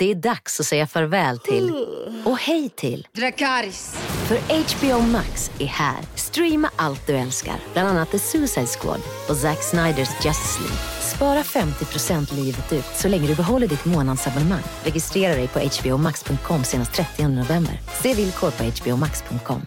[0.00, 1.86] Det är dags att säga farväl till
[2.24, 3.94] och hej till Dracarys.
[4.28, 5.98] För HBO Max är här.
[6.14, 10.78] Streama allt du älskar, bland annat The Suicide Squad och Zack Sniders Justice League.
[11.00, 14.62] Spara 50% livet ut så länge du behåller ditt månadsabonnemang.
[14.84, 17.80] Registrera dig på hbomax.com senast 30 november.
[18.02, 19.62] Se villkor på hbomax.com.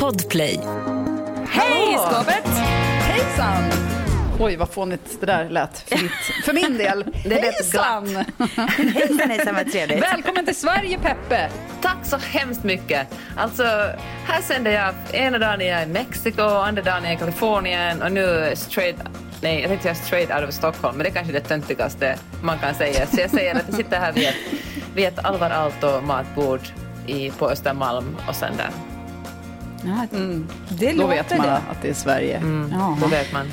[0.00, 0.60] Podplay.
[1.48, 2.46] Hej skåpet!
[3.00, 3.85] Hejsan!
[4.38, 7.04] Oj, vad fånigt det där lät för, ditt, för min del.
[7.24, 8.06] Det lät Hejsan!
[8.94, 10.02] Hejsan, hejsan, vad trevligt.
[10.02, 11.50] Välkommen till Sverige, Peppe!
[11.82, 13.08] Tack så hemskt mycket.
[13.36, 13.62] Alltså,
[14.26, 18.02] här sänder jag ena dagen är jag i Mexiko, andra dagen är jag i Kalifornien
[18.02, 18.96] och nu straight
[19.40, 22.58] Nej, jag tänkte säga straight out of Stockholm, men det är kanske det töntigaste man
[22.58, 23.06] kan säga.
[23.06, 24.34] Så jag säger att jag sitter här vid ett,
[24.94, 26.60] vid ett Alvar Aalto matbord
[27.06, 28.70] i, på Östermalm och sen där.
[30.12, 30.48] Mm.
[30.68, 31.52] Det Då låter vet man det.
[31.52, 32.36] att det är Sverige.
[32.36, 33.46] Mm, då vet man.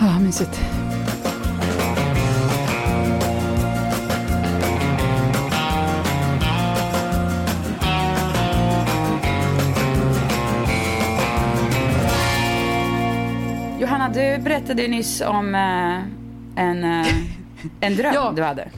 [0.00, 0.60] Ja, mysigt.
[13.80, 15.98] Johanna, du berättade ju nyss om eh,
[16.64, 17.06] en, eh,
[17.80, 18.32] en dröm Ja.
[18.36, 18.68] du hade.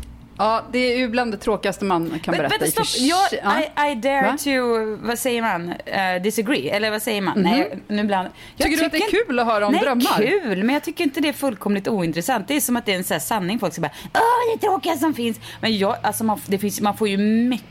[0.43, 2.59] Ja, det är ju bland det tråkigaste man kan berätta.
[2.59, 2.87] Vänta, stopp.
[3.09, 3.87] Jag, Ja.
[3.87, 4.37] I, I dare Va?
[4.39, 6.71] to, vad säger man, Eh, disagree?
[6.71, 7.43] Eller vad säger man?
[7.43, 10.17] Nej, nu bland, jag Tycker du att det är kul att höra om Nej, drömmar?
[10.17, 12.49] kul, men jag tycker inte det är fullkomligt ointressant.
[12.49, 13.59] Det är som att det är en sån sanning.
[13.59, 14.21] Folk ska bara, åh,
[14.61, 15.41] det är tråkiga som finns.
[15.61, 17.67] Men jag, alltså man, det finns, man får ju mycket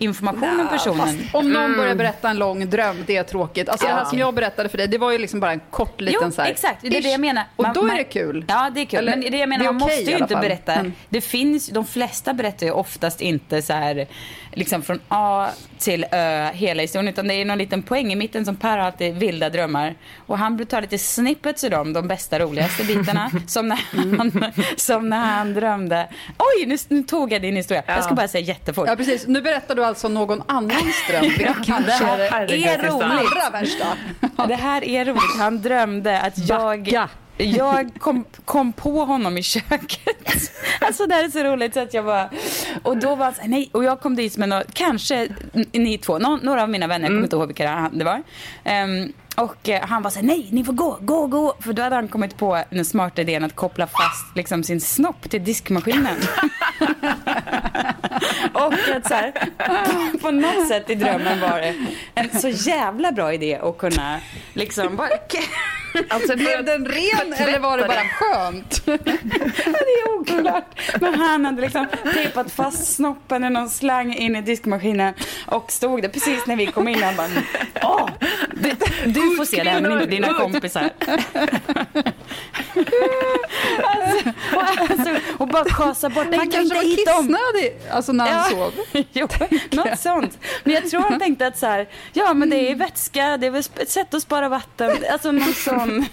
[0.00, 1.28] information om personen.
[1.32, 3.68] Om någon börjar berätta en lång dröm, det är tråkigt.
[3.68, 6.00] Alltså det här som jag berättade för dig, det var ju liksom bara en kort
[6.00, 6.82] liten Jo, så här, exakt.
[6.82, 7.44] Det är det jag menar.
[7.56, 8.44] Och Man- då är det kul.
[8.48, 8.98] Ja, det är kul.
[8.98, 10.72] Eller, men det jag menar, det är man okej måste ju inte berätta.
[10.72, 10.92] Mm.
[11.08, 14.06] Det finns, de flesta berättar ju oftast inte så här,
[14.52, 18.44] liksom från A till Ö hela historien, utan det är någon liten poäng i mitten
[18.44, 19.94] som Per har alltid vilda drömmar.
[20.26, 23.30] Och han tar lite snippets ur dem, de bästa, roligaste bitarna.
[23.46, 23.76] som, när
[24.18, 26.08] han, som när han drömde.
[26.38, 27.82] Oj, nu, nu tog jag din historia.
[27.86, 28.88] Jag ska bara säga jättefort.
[28.88, 29.26] Ja, precis.
[29.26, 31.24] Nu berättar du alltså någon annans dröm.
[31.38, 32.18] Det kanske här
[32.52, 33.78] är roligt.
[34.48, 35.38] Det här är roligt.
[35.38, 37.08] Han drömde att jag, Backa
[37.44, 40.00] jag kom, kom på honom i köket.
[40.80, 42.30] Alltså det här är så roligt så att jag bara...
[42.82, 45.28] Och då var han så här, nej, och jag kom dit med några, kanske
[45.72, 48.22] ni två, några av mina vänner, jag kommer inte ihåg vilka det var.
[48.84, 51.54] Um, och eh, han var så här, nej, ni får gå, gå, gå.
[51.60, 55.30] För då hade han kommit på den smarta idén att koppla fast liksom, sin snopp
[55.30, 56.16] till diskmaskinen.
[58.52, 59.32] och att så här,
[60.18, 61.74] på något sätt i drömmen var det
[62.14, 64.20] en så jävla bra idé att kunna
[64.54, 65.08] liksom bara...
[66.08, 68.82] Alltså, Blev den ren eller var det bara skönt?
[68.84, 70.80] Det är oklart.
[71.00, 75.14] Men han hade liksom tejpat fast snoppen i någon slang in i diskmaskinen
[75.46, 77.02] och stod där precis när vi kom in.
[77.02, 77.28] Han bara,
[77.82, 78.08] åh,
[78.54, 78.70] du,
[79.06, 80.90] du får se det här med dina kompisar.
[83.82, 86.26] Alltså, och, alltså, och bara kasa bort.
[86.36, 88.56] Han kanske inte var kissnödig alltså när han Ja.
[88.56, 88.72] sov.
[89.12, 89.28] jo,
[89.70, 90.38] något sånt.
[90.64, 93.50] Men jag tror han tänkte att så här, ja men det är vätska, det är
[93.50, 94.90] väl ett sätt att spara vatten.
[95.12, 95.54] Alltså någon
[95.86, 96.06] sån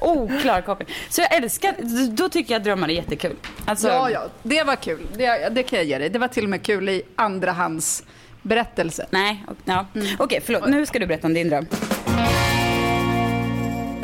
[0.00, 0.88] oklar koppling.
[1.08, 1.74] Så jag älskar,
[2.10, 3.36] då tycker jag att drömmar är jättekul.
[3.64, 5.06] Alltså, Ja, ja, det var kul.
[5.16, 6.08] Det, det kan jag ge dig.
[6.10, 8.04] Det var till och med kul i andrahands
[8.42, 9.06] berättelse.
[9.10, 9.86] Nej, och- ja.
[10.18, 10.66] okej förlåt.
[10.68, 11.66] Nu ska du berätta om din dröm.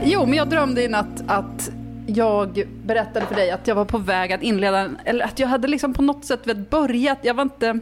[0.04, 1.70] Jo, men jag drömde i natt att
[2.06, 5.68] jag berättade för dig att jag var på väg att inleda, eller att jag hade
[5.68, 7.78] liksom på något sätt börjat, jag var inte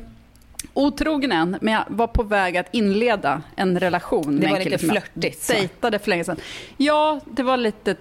[0.78, 4.84] otrogen än, men jag var på väg att inleda en relation med var en lite
[4.84, 5.48] jag flörtigt.
[5.48, 6.36] Dejtade för länge sedan.
[6.76, 7.96] Ja, det var lite,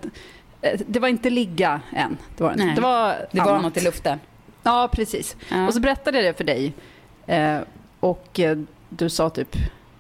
[0.62, 2.18] eh, det var inte ligga än.
[2.38, 2.76] Det var, det Nej.
[2.76, 4.20] det var, Det var något i luften.
[4.64, 5.36] Ja, precis.
[5.50, 5.68] Ja.
[5.68, 6.74] Och så berättade jag det för dig.
[7.26, 7.58] Eh,
[8.00, 8.58] och eh,
[8.90, 9.56] du sa typ,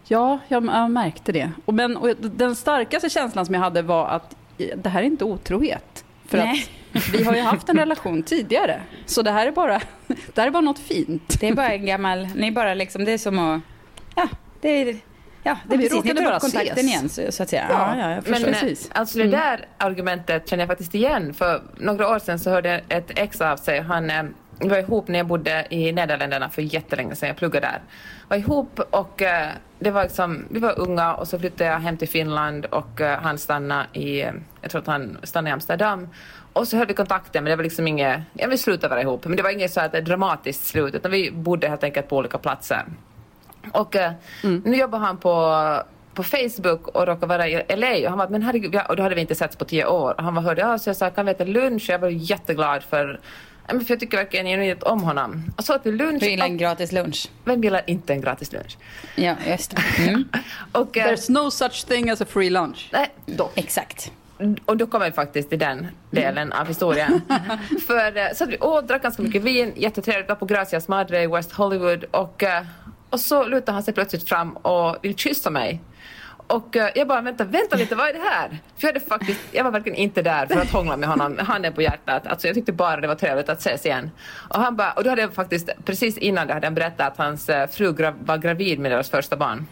[0.07, 1.51] ja, jag, jag märkte det.
[1.65, 4.35] Och, men, och den starkaste känslan som jag hade var att
[4.75, 6.05] det här är inte otrohet.
[6.25, 6.51] För Nej.
[6.51, 6.69] att
[7.11, 8.81] vi har ju haft en relation tidigare.
[9.05, 11.39] Så det här är bara, det här är bara något fint.
[11.39, 13.61] Det är bara en gammal, ni bara liksom, det är som att,
[14.15, 14.27] ja,
[14.61, 14.97] det är,
[15.43, 16.83] ja, det är precis, ni tar upp kontakten ses.
[16.83, 17.65] igen så, så att säga.
[17.69, 18.89] Ja, Ja, ja, Men eh, precis.
[18.93, 21.33] alltså det där argumentet känner jag faktiskt igen.
[21.33, 23.81] För några år sedan så hörde jag ett ex av sig.
[23.81, 24.23] Han, eh,
[24.59, 27.27] var ihop när jag bodde i Nederländerna för jättelänge sedan.
[27.27, 27.81] Jag pluggade där.
[28.27, 29.47] var ihop och eh,
[29.79, 33.19] det var liksom, vi var unga och så flyttade jag hem till Finland och eh,
[33.19, 34.25] han stannade i,
[34.61, 36.07] jag tror att han stannade i Amsterdam.
[36.57, 39.25] Och så höll vi kontakten men det var liksom inget, jag vill sluta vara ihop
[39.25, 42.17] men det var inget så att ett dramatiskt slut utan vi bodde helt enkelt på
[42.17, 42.85] olika platser.
[43.71, 44.11] Och eh,
[44.41, 45.55] nu jobbar han på
[46.17, 49.03] på Facebook och råkade vara i LA och han var men herregud, ja, och då
[49.03, 50.13] hade vi inte setts på tio år.
[50.17, 51.83] Och han var hörde av sig och sa kan vi äta lunch?
[51.83, 53.19] Och jag var jätteglad för,
[53.67, 55.43] ja, men för jag tycker verkligen genuint om honom.
[55.57, 56.19] Och så åt vi lunch.
[56.19, 57.29] Du gillar en gratis lunch.
[57.45, 58.77] vem gillar inte en gratis lunch?
[59.15, 60.07] Ja, just det.
[60.07, 60.29] Mm.
[60.71, 62.89] Och, eh, There's no such thing as a free lunch.
[62.93, 63.09] nej,
[63.55, 64.11] Exakt.
[64.65, 67.21] Och då kommer vi faktiskt till den delen av historien.
[67.87, 71.23] För eh, så att vi åt, drack ganska mycket vin, jättetrevligt, var på Gracias Madre
[71.23, 72.63] i West Hollywood och, eh,
[73.09, 75.81] och så lutar han sig plötsligt fram och vill kyssa mig.
[76.47, 78.49] Och eh, jag bara, vänta, vänta lite, vad är det här?
[78.49, 81.73] För jag, hade faktiskt, jag var verkligen inte där för att hångla med honom, handen
[81.73, 82.27] på hjärtat.
[82.27, 84.11] Alltså jag tyckte bara det var trevligt att ses igen.
[84.49, 87.17] Och, han bara, och då hade jag faktiskt, precis innan det hade han berättat att
[87.17, 89.65] hans fru gra, var gravid med deras första barn.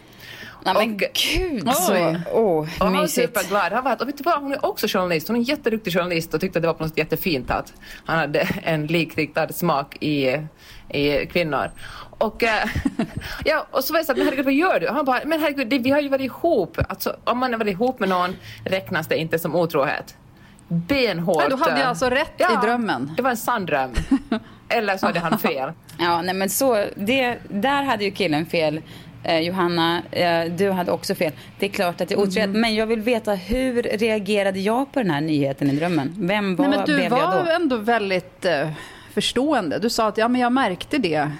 [0.64, 1.00] Nej, men Och-
[1.34, 2.16] gud så...
[2.32, 3.36] Åh, Och han var mysigt.
[3.38, 3.72] superglad.
[3.72, 5.28] Han var och vet du vad, hon är också journalist.
[5.28, 7.72] Hon är en jätteduktig journalist och tyckte att det var på något sätt jättefint att
[8.04, 10.40] han hade en likriktad smak i,
[10.88, 11.70] i kvinnor.
[12.18, 12.68] Och, eh,
[13.44, 14.88] ja, och så var jag så att, men herregud vad gör du?
[14.88, 16.78] Och han bara, men herregud det, vi har ju varit ihop.
[16.88, 20.14] Alltså, om man har varit ihop med någon räknas det inte som otrohet.
[20.68, 21.36] Benhårt.
[21.48, 23.12] Men du hade eh, alltså rätt ja, i drömmen.
[23.16, 23.90] Det var en sann dröm.
[24.68, 25.72] Eller så hade han fel.
[25.98, 28.80] Ja, nej men så, det, där hade ju killen fel.
[29.26, 31.32] Eh, Johanna, eh, du hade också fel.
[31.58, 32.48] Det är klart att det är otroligt.
[32.50, 36.14] Men jag vill veta hur reagerade jag på den här nyheten i drömmen?
[36.18, 37.50] Vem var, Nej, men du var då?
[37.50, 38.70] ändå väldigt eh,
[39.14, 39.78] förstående.
[39.78, 41.30] Du sa att ja, men jag märkte det.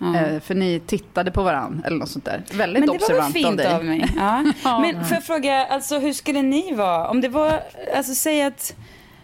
[0.00, 2.42] Eh, för ni tittade på varann eller något sånt där.
[2.52, 3.74] Väldigt Men väl observant av fint dig.
[3.74, 4.04] av, mig.
[4.16, 4.44] Ja.
[4.64, 4.78] Ja.
[4.78, 7.08] Men får jag fråga, alltså, hur skulle ni vara?
[7.08, 7.60] Om det var,
[7.96, 8.74] alltså säg att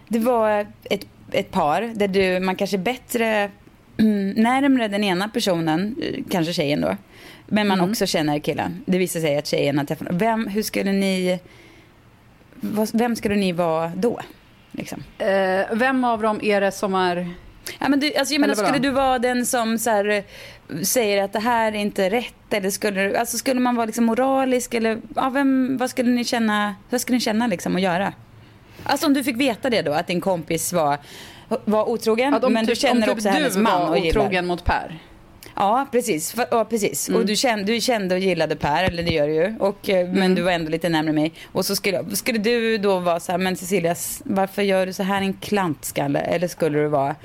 [0.07, 3.51] det var ett, ett par där du, man kanske är bättre
[3.97, 6.97] mm, närmre den ena personen, eh, kanske tjejen då,
[7.47, 7.79] men Mm.
[7.79, 8.81] man också känner killen.
[8.85, 11.39] Det visar sig att tjejen har träffat Vem, hur skulle ni,
[12.93, 14.19] vem skulle ni vara då?
[14.71, 15.03] Liksom?
[15.17, 17.29] Eh, vem av dem är det som är...
[17.79, 20.23] Ja, men du, alltså jag menar, skulle du vara den som så här, eh,
[20.83, 22.33] säger att det här är inte rätt?
[22.53, 24.73] Eller skulle, du- alltså skulle man vara liksom moralisk?
[24.73, 28.13] Eller, ja, vem, vad skulle ni känna, vad skulle ni känna liksom att göra?
[28.83, 30.97] Alltså om du fick veta det då, att din kompis var,
[31.65, 34.09] var otrogen, om men du typ- känner om typ också hennes man var och gillar.
[34.21, 34.99] otrogen mot Per.
[35.55, 36.35] Ja, precis.
[36.51, 37.09] Ja, precis.
[37.09, 37.21] Mm.
[37.21, 39.55] Och du kände, du kände och gillade Per, eller det gör du ju.
[39.59, 40.35] Och, eh, Men Mm.
[40.35, 41.33] du var ändå lite närmare mig.
[41.51, 45.03] Och så skulle, skulle du då vara så här, men Cecilia, varför gör du så
[45.03, 46.19] här en klantskalle?
[46.19, 47.15] Eller skulle du vara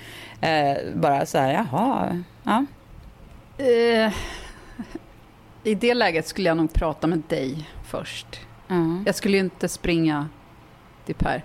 [0.41, 2.65] eh, bara så här, jaha, ja.
[3.59, 4.13] Eh,
[5.65, 8.41] I det läget skulle jag nog prata med dig först.
[8.69, 9.03] ja.
[9.07, 10.29] Jag skulle ju inte springa
[11.07, 11.45] till Per.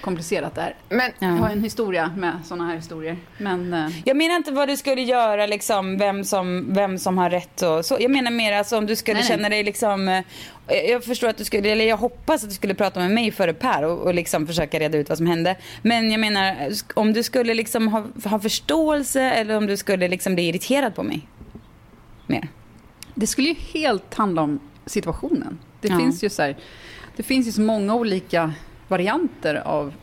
[0.00, 0.74] Komplicerat där.
[0.88, 1.28] Men Ja.
[1.28, 3.16] Jag har en historia med sådana här historier.
[3.38, 7.30] Men eh, Jag menar inte vad du skulle göra, liksom, vem, som, vem som har
[7.30, 7.96] rätt och så.
[8.00, 9.36] Jag menar mer alltså, om du skulle Nej, nej.
[9.36, 10.08] känna dig liksom...
[10.08, 10.22] eh,
[10.90, 13.54] Jag förstår att du skulle, eller jag hoppas att du skulle prata med mig före
[13.54, 15.56] Per och, och liksom försöka reda ut vad som hände.
[15.82, 16.56] Men jag menar,
[16.94, 21.02] om du skulle liksom ha, ha förståelse eller om du skulle liksom bli irriterad på
[21.02, 21.28] mig.
[22.26, 22.48] Mer.
[23.14, 25.58] det skulle ju helt handla om situationen.
[25.80, 25.98] Det, Ja.
[25.98, 26.56] finns ju så här,
[27.16, 28.52] det finns ju så många olika
[28.92, 29.94] varianter av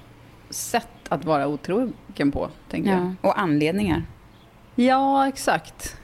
[0.49, 2.99] sätt att vara otrogen på, tänker jag.
[2.99, 3.13] Ja.
[3.29, 4.03] Och anledningar.
[4.75, 5.95] Ja, exakt.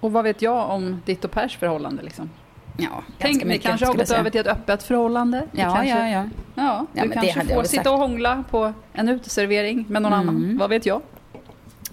[0.00, 2.02] Och vad vet jag om ditt och Pers förhållande?
[2.02, 2.30] Liksom?
[2.78, 2.88] Ja,
[3.18, 5.46] Tänk, ganska ni mycket, kanske har jag gått över till ett öppet förhållande.
[5.52, 6.24] Ja, kanske, ja, ja.
[6.54, 6.86] ja.
[7.02, 7.86] Du det kanske jag får sitta sagt.
[7.92, 10.28] och hångla på en uteservering med någon Mm.
[10.28, 10.58] annan.
[10.58, 11.00] Vad vet jag?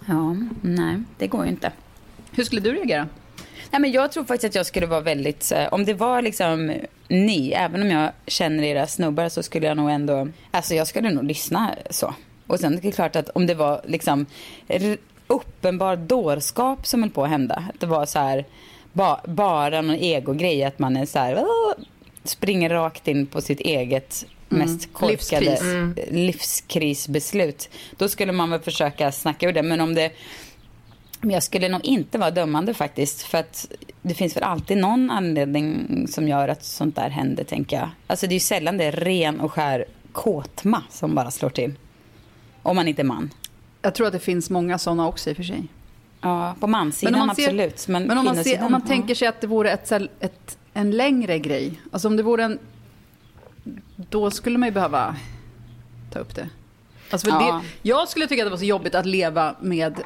[0.05, 1.71] Ja, nej, det går ju inte.
[2.31, 3.07] Hur skulle du reagera?
[3.71, 6.73] Nej, men jag tror faktiskt att jag skulle vara väldigt, eh, om det var liksom
[7.07, 11.09] ni, även om jag känner era snubbar så skulle jag nog ändå, alltså jag skulle
[11.09, 12.13] nog lyssna så.
[12.47, 14.25] Och sen är det klart att om det var liksom
[15.27, 18.45] uppenbar dårskap som höll på att hända, att det var så här
[18.93, 21.45] ba, bara någon egogrej, att man är så här,
[22.23, 26.11] springer rakt in på sitt eget mest korkade Livskris.
[26.11, 27.69] livskrisbeslut.
[27.97, 30.11] Då skulle man väl försöka snacka ur det, men om det
[31.21, 33.21] men jag skulle nog inte vara dömande faktiskt.
[33.21, 33.71] För att
[34.01, 37.89] det finns väl alltid någon anledning som gör att sånt där händer, tänker jag.
[38.07, 41.73] Alltså det är ju sällan det är ren och skär kåtma som bara slår till.
[42.63, 43.29] Om man inte är man.
[43.81, 45.63] Jag tror att det finns många sådana också i och för sig.
[46.21, 47.87] Ja, på mansidan absolut.
[47.87, 50.91] Men, men om man, ser, om man tänker sig att det vore ett, ett, en
[50.91, 51.81] längre grej.
[51.91, 52.59] Alltså om det vore en...
[53.95, 55.15] Då skulle man ju behöva
[56.11, 56.49] ta upp det.
[57.11, 57.61] Alltså Ja.
[57.83, 59.99] det jag skulle tycka att det var så jobbigt att leva med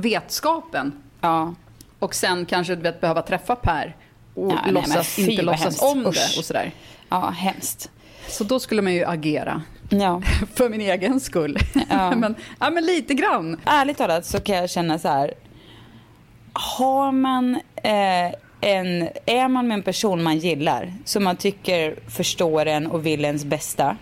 [0.00, 0.92] vetskapen.
[1.20, 1.54] Ja.
[1.98, 3.96] Och sen kanske du vet, behöva träffa Per.
[4.34, 5.82] Och Ja, nej, låtsas, fy, inte låtsas hemskt.
[5.82, 6.14] om Usch.
[6.14, 6.72] det och sådär.
[7.08, 7.90] ja, hemskt.
[8.28, 9.62] Så då skulle man ju agera.
[9.90, 10.22] Ja.
[10.54, 11.58] För min egen skull.
[11.90, 12.10] Ja.
[12.16, 13.60] men, ja, men lite grann.
[13.64, 15.34] Ärligt talat så kan jag känna så här.
[16.52, 22.66] Har man eh, en, är man med en person man gillar, som man tycker förstår
[22.66, 23.96] en och vill ens bästa.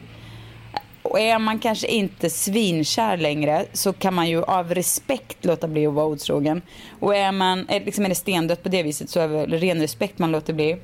[1.07, 5.87] Och är man kanske inte svinkär längre så kan man ju av respekt låta bli
[5.87, 6.63] att vara otrogen.
[7.01, 9.81] Och är man liksom är det stendött på det viset så är det väl ren
[9.81, 10.77] respekt man låter bli.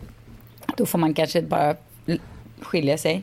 [0.76, 1.76] Då får man kanske bara
[2.60, 3.22] skilja sig.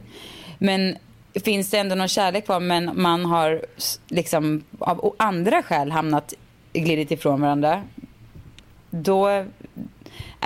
[0.58, 0.98] Men
[1.46, 3.66] finns det ändå någon kärlek kvar men man har
[4.08, 6.34] liksom av andra skäl hamnat
[6.74, 7.84] glidit ifrån varandra.
[8.90, 9.46] Då, äh,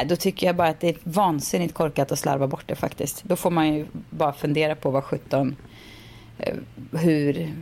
[0.05, 3.23] då tycker jag bara att det är vansinnigt korkat att slarva bort det faktiskt.
[3.23, 5.55] Då får man ju bara fundera på vad 17
[6.91, 7.53] hur...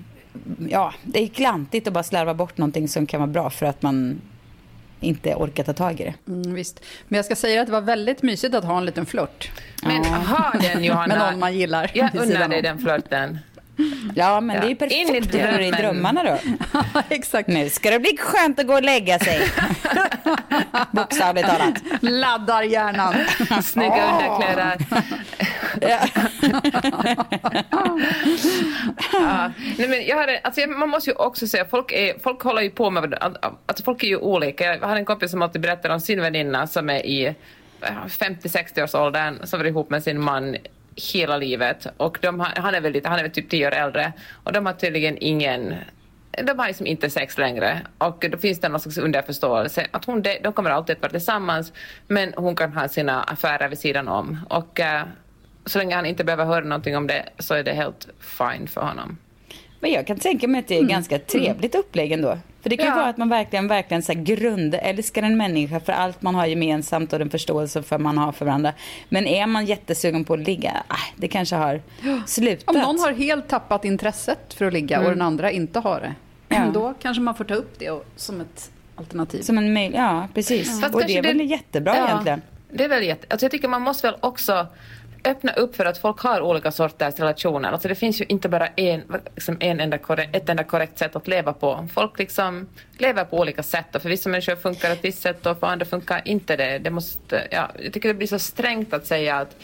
[0.69, 3.81] Ja, det är klantigt att bara slarva bort någonting som kan vara bra för att
[3.81, 4.21] man
[4.99, 6.31] inte orkar ta tag i det.
[6.31, 6.83] Mm, visst.
[7.07, 9.51] Men jag ska säga att det var väldigt mysigt att ha en liten flört.
[9.83, 11.07] Men ha den Johanna.
[11.17, 13.39] Med någon man gillar Jag unnar dig den flörten.
[14.15, 15.31] Ja, men Ja, det är ju in i perfekt.
[15.31, 15.71] Det i drömmen.
[15.71, 16.37] drömmarna då?
[17.09, 17.47] Exakt.
[17.47, 19.41] Nu ska det bli skönt att gå och lägga sig.
[20.91, 21.75] Bokstavligt talat.
[22.01, 23.15] Laddar hjärnan.
[23.63, 24.77] Snygga underkläder.
[25.81, 25.99] Ja.
[29.77, 32.69] Nej, men jag hade, alltså, man måste ju också säga, folk, är, folk håller ju
[32.69, 33.17] på med
[33.65, 34.75] alltså, folk är ju olika.
[34.75, 37.35] Jag har en kompis som alltid berättar om sin väninna som är i
[37.81, 40.55] 50-60 års åldern som var ihop med sin man
[40.95, 41.87] hela livet.
[41.97, 44.13] Och de har, han är väl lite, han är väl typ 10 år äldre.
[44.43, 45.75] Och de har tydligen ingen
[46.43, 47.81] de har liksom inte sex längre.
[47.97, 51.11] Och då finns det någon slags underförståelse att hon, de, de kommer alltid att vara
[51.11, 51.73] tillsammans
[52.07, 54.39] men hon kan ha sina affärer vid sidan om.
[54.49, 55.03] Och eh,
[55.65, 58.81] så länge han inte behöver höra någonting om det så är det helt fine för
[58.81, 59.17] honom.
[59.79, 62.37] Men jag kan tänka mig att det är ganska trevligt upplägg ändå.
[62.61, 62.95] För det kan ju Ja.
[62.95, 67.13] vara att man verkligen, verkligen så här grundälskar en människa för allt man har gemensamt
[67.13, 68.73] och den förståelse för man har för varandra.
[69.09, 71.81] Men är man jättesugen på att ligga, äh, det kanske har
[72.27, 72.75] slutat.
[72.75, 76.15] Om någon har helt tappat intresset för att ligga och den andra inte har det.
[76.55, 76.65] Ja.
[76.73, 79.41] Då kanske man får ta upp det och, som ett alternativ.
[79.41, 80.81] Som en mail, ja precis.
[80.81, 82.41] Fast Och det är väl jättebra ja, egentligen.
[82.73, 83.27] Det är väl jätte...
[83.29, 84.67] Alltså jag tycker man måste väl också
[85.23, 87.71] öppna upp för att folk har olika sorters relationer.
[87.71, 89.03] Alltså det finns ju inte bara en,
[89.35, 91.87] liksom en enda korrekt, ett enda korrekt sätt att leva på.
[91.93, 95.45] Folk liksom lever på olika sätt och för vissa människor funkar det ett visst sätt
[95.45, 96.77] och för andra funkar inte det.
[96.79, 99.55] det måste, ja, jag tycker det blir så strängt att säga att,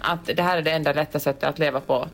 [0.00, 2.08] att det här är det enda rätta sättet att leva på.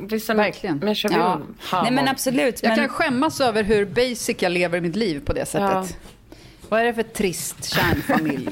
[0.00, 0.78] Vissa Verkligen.
[0.78, 1.40] människor vill Ja.
[1.70, 2.62] ha Nej men absolut.
[2.62, 2.76] Jag men...
[2.78, 5.60] kan skämmas över hur basic jag lever mitt liv på det sättet.
[5.70, 5.86] Ja.
[6.68, 8.48] Vad är det för trist kärnfamilj?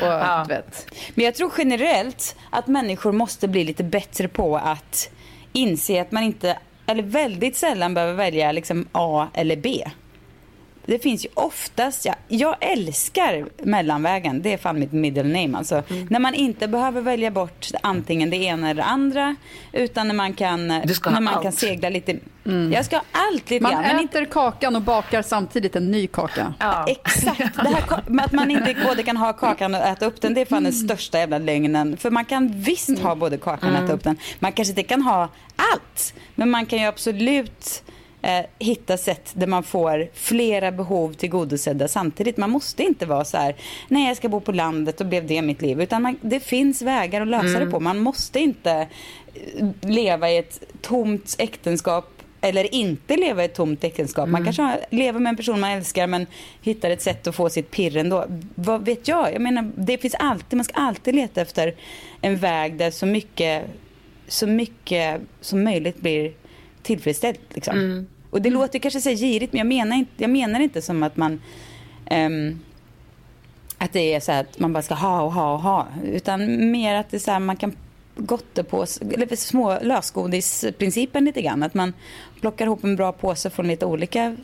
[0.00, 0.46] Och, Ja.
[0.48, 0.86] vet.
[1.14, 5.10] Men jag tror generellt att människor måste bli lite bättre på att
[5.52, 9.88] inse att man inte, eller väldigt sällan behöver välja liksom A eller B.
[10.86, 15.82] Det finns ju oftast, ja, jag älskar mellanvägen, det är fan mitt middle name alltså.
[15.90, 16.06] Mm.
[16.10, 19.36] När man inte behöver välja bort antingen det ena eller det andra,
[19.72, 21.42] utan när man kan, när man allt.
[21.42, 22.18] kan segla lite.
[22.72, 24.04] Jag ska ha allt lite Man grann.
[24.04, 26.54] äter kakan och bakar samtidigt en ny kaka.
[26.58, 26.86] Ja.
[26.88, 27.38] Exakt.
[27.38, 30.44] Det här, att man inte både kan ha kakan och äta upp den, det är
[30.44, 31.96] fan den största jävla lögnen.
[31.96, 34.16] För man kan visst ha både kakan och äta upp den.
[34.38, 37.82] Man kanske inte kan ha allt, men man kan ju absolut
[38.22, 42.36] eh, hitta sätt där man får flera behov tillgodosedda samtidigt.
[42.36, 43.56] Man måste inte vara så här,
[43.88, 45.80] nej jag ska bo på landet och blev det mitt liv.
[45.80, 47.80] Utan man, det finns vägar att lösa det på.
[47.80, 48.70] Man måste inte
[49.34, 52.08] eh, leva i ett tomt äktenskap
[52.44, 54.28] eller inte leva i ett tomt äktenskap.
[54.28, 56.26] Man kanske har, lever med en person man älskar men
[56.62, 58.26] hittar ett sätt att få sitt pirr ändå.
[58.54, 59.34] Vad vet jag?
[59.34, 61.74] Jag menar, det finns alltid, man ska alltid leta efter
[62.20, 63.62] en väg där så mycket,
[64.28, 66.32] så mycket som möjligt blir
[66.82, 67.40] tillfredsställt.
[67.54, 68.06] Liksom.
[68.30, 71.16] Och det låter kanske så girigt men jag menar inte, jag menar inte som att
[71.16, 71.40] man
[72.06, 72.58] ehm,
[73.78, 75.86] att det är så att man bara ska ha och ha och ha.
[76.04, 77.76] Utan mer att det är så här man kan
[78.16, 81.62] gotta på, eller små lösgodisprincipen lite grann.
[81.62, 81.92] Att man
[82.40, 84.36] plockar ihop en bra påse från lite olika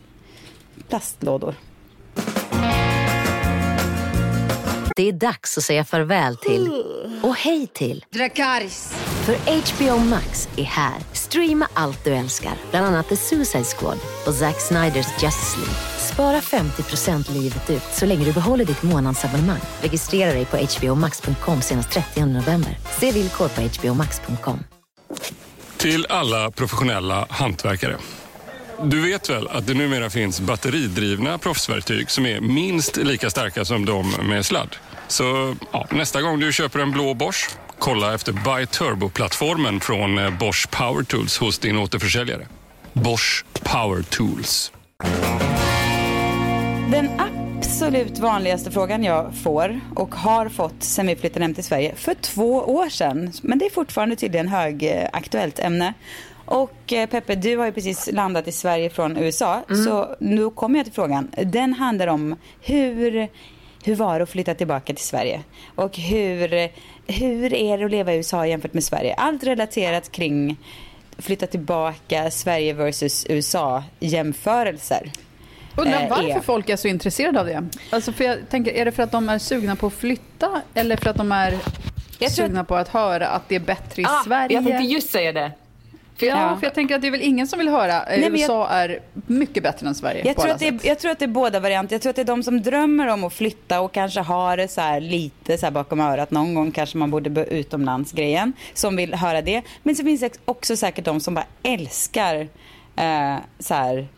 [0.88, 1.54] plastlådor.
[4.98, 6.84] Det är dags att säga farväl till
[7.22, 8.04] och hej till.
[8.10, 8.92] Dracarys.
[9.26, 10.94] För HBO Max är här.
[11.12, 15.74] Streama allt du älskar, bland annat The Suicide Squad och Zack Sniders Justice League.
[16.12, 19.60] Spara 50% livet ut så länge du behåller ditt månadsabonnemang.
[19.80, 22.78] Registrera dig på hbomax.com senast 30 november.
[23.00, 24.58] Se villkor på hbomax.com.
[25.76, 27.96] Till alla professionella hantverkare.
[28.82, 33.84] Du vet väl att det numera finns batteridrivna proffsverktyg som är minst lika starka som
[33.84, 34.76] de med sladd?
[35.08, 40.38] Så ja, nästa gång du köper en blå Bosch, kolla efter Buy Turbo-plattformen från eh,
[40.38, 42.46] Bosch Power Tools hos din återförsäljare.
[42.92, 44.72] Bosch Power Tools.
[46.90, 51.94] Den absolut vanligaste frågan jag får och har fått sen vi flyttade hem till Sverige
[51.96, 55.94] för två år sedan, men det är fortfarande tydligen högaktuellt ämne.
[56.50, 60.78] Och eh, Peppe, du har ju precis landat i Sverige från USA, så nu kommer
[60.78, 61.28] jag till frågan.
[61.46, 63.28] Den handlar om hur,
[63.84, 65.40] hur var det att flytta tillbaka till Sverige?
[65.74, 66.48] Och hur,
[67.12, 69.14] hur är det att leva i USA jämfört med Sverige?
[69.14, 70.56] Allt relaterat kring
[71.18, 75.10] flytta tillbaka, Sverige versus USA jämförelser.
[75.76, 77.68] Undrar eh, varför är- folk är så intresserade av det.
[77.90, 80.96] Alltså för jag tänker, är det för att de är sugna på att flytta eller
[80.96, 81.58] för att de är
[82.18, 84.54] Jag sugna på att höra att det är bättre i Ah, Sverige?
[84.56, 85.52] jag tänkte just säga det.
[86.18, 88.20] För Ja, jag, för jag tänker att det är väl ingen som vill höra eh,
[88.20, 90.98] Nej, men jag- USA är mycket bättre än Sverige Jag tror, att det är, jag
[90.98, 91.94] tror att det är båda varianter.
[91.94, 94.68] Jag tror att det är de som drömmer om att flytta och kanske har det
[94.68, 96.30] så här lite så här bakom örat.
[96.30, 98.52] Någon gång kanske man borde bo utomlands grejen.
[98.74, 99.62] Som vill höra det.
[99.82, 102.48] Men så finns det också säkert de som bara älskar
[102.96, 104.08] eh, så här.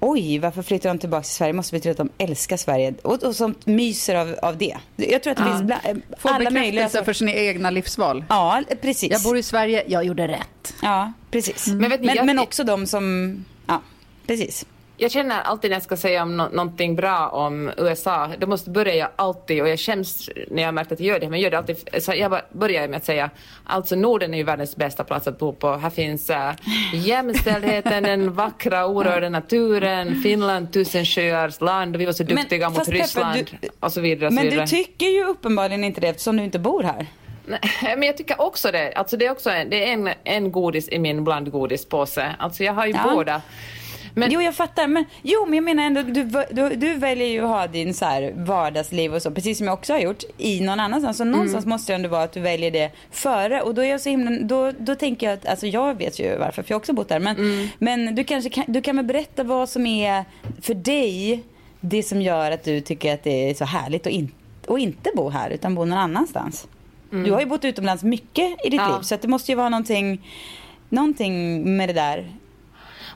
[0.00, 1.52] Oj, varför flyttar de tillbaka till Sverige?
[1.52, 2.94] Måste betyda att de älskar Sverige.
[3.02, 4.76] Och, och som myser av, av det.
[4.96, 6.70] Jag tror att det finns bla, eh, Få alla möjliga...
[6.72, 8.24] bekräftelse för sina egna livsval.
[8.28, 9.10] Ja, precis.
[9.10, 10.74] Jag bor i Sverige, jag gjorde rätt.
[10.82, 11.66] Ja, precis.
[11.66, 13.34] Men vet ni, men, jag- men också de som...
[13.66, 13.82] Ja,
[14.26, 14.66] precis.
[14.98, 18.70] Jag känner alltid när jag ska säga om nå- någonting bra om USA, då måste
[18.70, 21.44] börja jag alltid, och jag skäms när jag märkt att jag gör det, men jag
[21.44, 23.30] gör det alltid, så jag börjar med att säga,
[23.64, 25.76] alltså Norden är ju världens bästa plats att bo på.
[25.76, 26.50] Här finns äh,
[26.94, 32.78] jämställdheten, den vackra orörda naturen, Finland, tusen sjöars land, vi var så Men duktiga mot
[32.78, 34.26] fast Peppa, Ryssland du- och så vidare.
[34.26, 34.60] Och så Men vidare.
[34.60, 37.06] du tycker ju uppenbarligen inte det eftersom du inte bor här.
[37.46, 38.92] Nej, men jag tycker också det.
[38.92, 42.34] Alltså det är också en, det är en, en godis i min blandgodispåse.
[42.38, 43.10] Alltså jag har ju Ja.
[43.14, 43.42] båda.
[44.18, 44.86] Men, Jo, jag fattar.
[44.86, 48.04] Men, jo, men jag menar ändå, du, du, du väljer ju att ha din så
[48.04, 51.16] här vardagsliv och så, precis som jag också har gjort, i någon annanstans.
[51.16, 53.62] Så någonstans måste det ändå vara att du väljer det före.
[53.62, 56.36] Och då är jag så himla, då, då tänker jag att, alltså jag vet ju
[56.36, 57.20] varför, för jag har också bott där.
[57.20, 60.24] Men, men du kanske kan, du kan väl berätta vad som är
[60.62, 61.42] för dig
[61.80, 64.30] det som gör att du tycker att det är så härligt att, in,
[64.68, 66.68] att inte bo här, utan bo någon annanstans.
[67.10, 68.96] Du har ju bott utomlands mycket i ditt Ja.
[68.96, 70.22] liv, så att det måste ju vara någonting,
[70.88, 72.32] någonting med det där.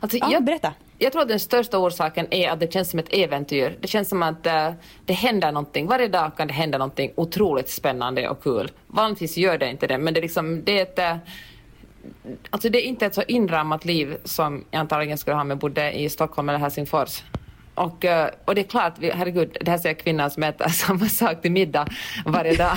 [0.01, 2.99] alltså, Ja, jag, berätta jag tror att den största orsaken är att det känns som
[2.99, 3.77] ett äventyr.
[3.81, 4.71] Det känns som att eh,
[5.05, 5.87] det händer någonting.
[5.87, 8.71] Varje dag kan det hända någonting otroligt spännande och kul.
[8.87, 10.99] Vanligtvis gör det inte det, men det är, liksom, det är ett...
[10.99, 11.17] eh,
[12.51, 15.59] Alltså det är inte ett så inramat liv som jag antagligen skulle ha om jag
[15.59, 17.23] bodde i Stockholm eller Helsingfors.
[17.75, 21.43] Och, eh, och det är klart, herregud, det här säger kvinnan som äter samma sak
[21.43, 21.87] till middag
[22.27, 22.77] varje dag.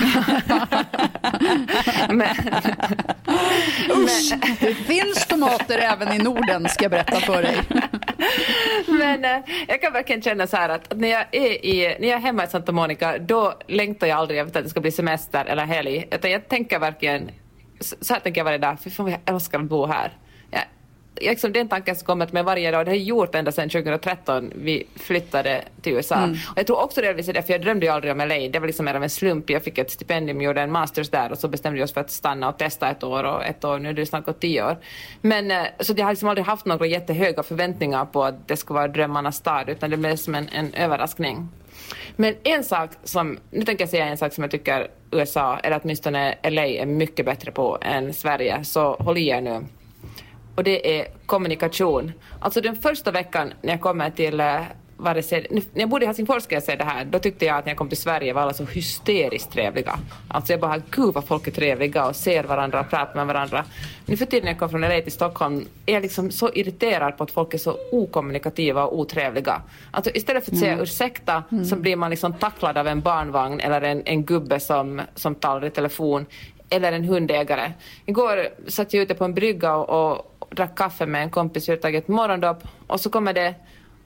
[2.10, 2.36] men,
[3.90, 7.56] Usch, det finns tomater även i Norden ska jag berätta för dig.
[8.86, 12.16] Men eh, jag kan verkligen känna så här att, när, jag är i, när jag
[12.16, 15.44] är hemma i Santa Monica då längtar jag aldrig efter att det ska bli semester
[15.44, 16.08] eller helg.
[16.10, 17.30] Utan jag tänker verkligen,
[17.80, 20.12] så här tänker jag varje dag, för fan vad jag älskar att bo här.
[21.20, 23.52] Liksom, det är en tanke som till mig varje dag det har jag gjort ända
[23.52, 26.24] sedan 2013 vi flyttade till USA.
[26.24, 28.48] Och jag tror också delvis det, för jag drömde ju aldrig om LA.
[28.48, 29.50] Det var liksom mer av en slump.
[29.50, 32.10] Jag fick ett stipendium, gjorde en masters där och så bestämde vi oss för att
[32.10, 34.76] stanna och testa ett år och ett år, nu är det snart gått tio år.
[35.20, 38.74] Men eh, så jag har liksom aldrig haft några jättehöga förväntningar på att det ska
[38.74, 41.48] vara drömmarnas stad utan det blev som en, en överraskning.
[42.16, 45.80] Men en sak som, nu tänker jag säga en sak som jag tycker USA, eller
[45.84, 49.64] åtminstone LA, är mycket bättre på än Sverige, så håll i er nu
[50.56, 52.12] och det är kommunikation.
[52.40, 54.60] Alltså den första veckan när jag kommer till eh,
[54.96, 57.44] vare sig, nu- när jag bodde i Helsingfors ska jag säga det här, då tyckte
[57.44, 59.98] jag att när jag kom till Sverige var alla så hysteriskt trevliga.
[60.28, 63.64] Alltså jag bara, gud vad folk är trevliga och ser varandra och pratar med varandra.
[64.06, 67.16] Nu för tiden när jag kom från LA till Stockholm är jag liksom så irriterad
[67.18, 69.62] på att folk är så okommunikativa och otrevliga.
[69.90, 73.82] Alltså istället för att säga ursäkta så blir man liksom tacklad av en barnvagn eller
[73.82, 76.26] en, en gubbe som, som talar i telefon
[76.70, 77.72] eller en hundägare.
[78.06, 81.72] Igår satt jag ute på en brygga och, och drack kaffe med en kompis, vi
[81.72, 83.54] hade tagit ett morgondopp och så kommer det,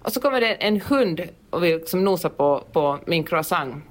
[0.03, 1.20] och så kommer det en hund
[1.51, 3.85] och vill liksom nosa på, på min croissant.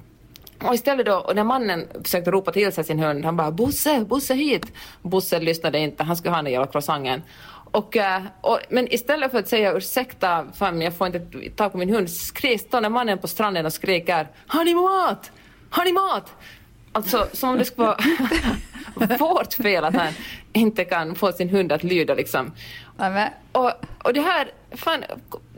[0.64, 4.06] Och istället då, och när mannen försökte ropa till sig sin hund, han bara ”Bosse,
[4.06, 4.66] Bosse hit!”
[5.02, 7.22] Bosse lyssnade inte, han skulle ha den jävla croissanten.
[7.72, 11.78] Och, eh, och, men istället för att säga ursäkta, fan jag får inte tag på
[11.78, 15.32] min hund, skrik, står mannen på stranden och skriker ”Har ni mat?
[15.70, 16.34] Har ni mat?”
[16.91, 17.97] Alltså som om det skulle vara
[19.19, 20.13] vårt fel att han
[20.54, 22.52] inte kan få sin hund att lyda liksom.
[23.52, 23.71] Och,
[24.04, 25.04] och det här, fan,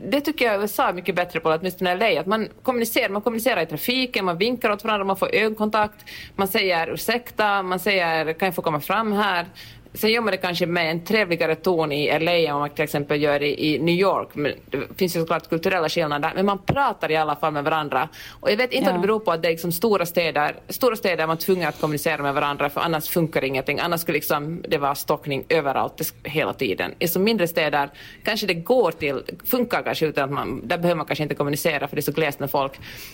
[0.04, 3.62] det tycker jag USA är mycket bättre på, åtminstone LA, att man kommunicerar, man kommunicerar
[3.62, 6.04] i trafiken, man vinkar åt varandra, man får ögonkontakt,
[6.36, 9.46] man säger ursäkta, man säger kan jag få komma fram här?
[9.94, 13.22] Sen gör man det kanske med en trevligare ton i LA än man till exempel
[13.22, 14.28] gör i, i New York.
[14.34, 18.08] Men det finns ju såklart kulturella skillnader, men man pratar i alla fall med varandra.
[18.40, 18.94] Och jag vet inte Ja.
[18.94, 21.68] om det beror på att det är liksom stora städer, stora städer är man tvungen
[21.68, 23.78] att kommunicera med varandra för annars funkar ingenting.
[23.80, 26.94] Annars skulle liksom det vara stockning överallt hela tiden.
[26.98, 27.90] I så mindre städer
[28.24, 31.88] kanske det går till, funkar kanske utan att man, där behöver man kanske inte kommunicera
[31.88, 32.72] för det är så glest med folk.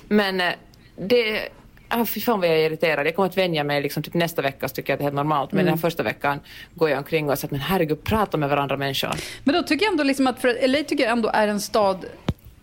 [0.09, 0.53] Men eh,
[0.97, 1.49] det
[1.89, 3.07] Ah, fy fan vad jag är irriterad.
[3.07, 5.05] Jag kommer att vänja mig liksom, typ nästa vecka så tycker jag att det är
[5.05, 5.53] helt normalt.
[5.53, 6.41] Men den här första veckan
[6.75, 9.11] går jag omkring och säger men herregud, prata med varandra människor.
[9.45, 12.07] Men då tycker jag ändå liksom att, för LA tycker jag ändå är en stad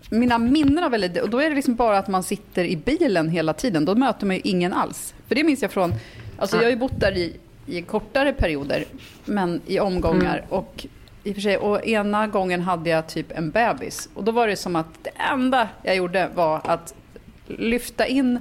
[0.09, 3.29] mina minnen av LA, och då är det liksom bara att man sitter i bilen
[3.29, 3.85] hela tiden.
[3.85, 5.13] Då möter man ju ingen alls.
[5.27, 5.93] För det minns jag från,
[6.37, 7.35] alltså jag har ju bott där i,
[7.65, 8.85] i kortare perioder,
[9.25, 10.45] men i omgångar.
[10.49, 10.85] Och
[11.23, 14.09] i och för sig, och ena gången hade jag typ en bebis.
[14.13, 16.95] Och då var det som att det enda jag gjorde var att
[17.47, 18.39] lyfta in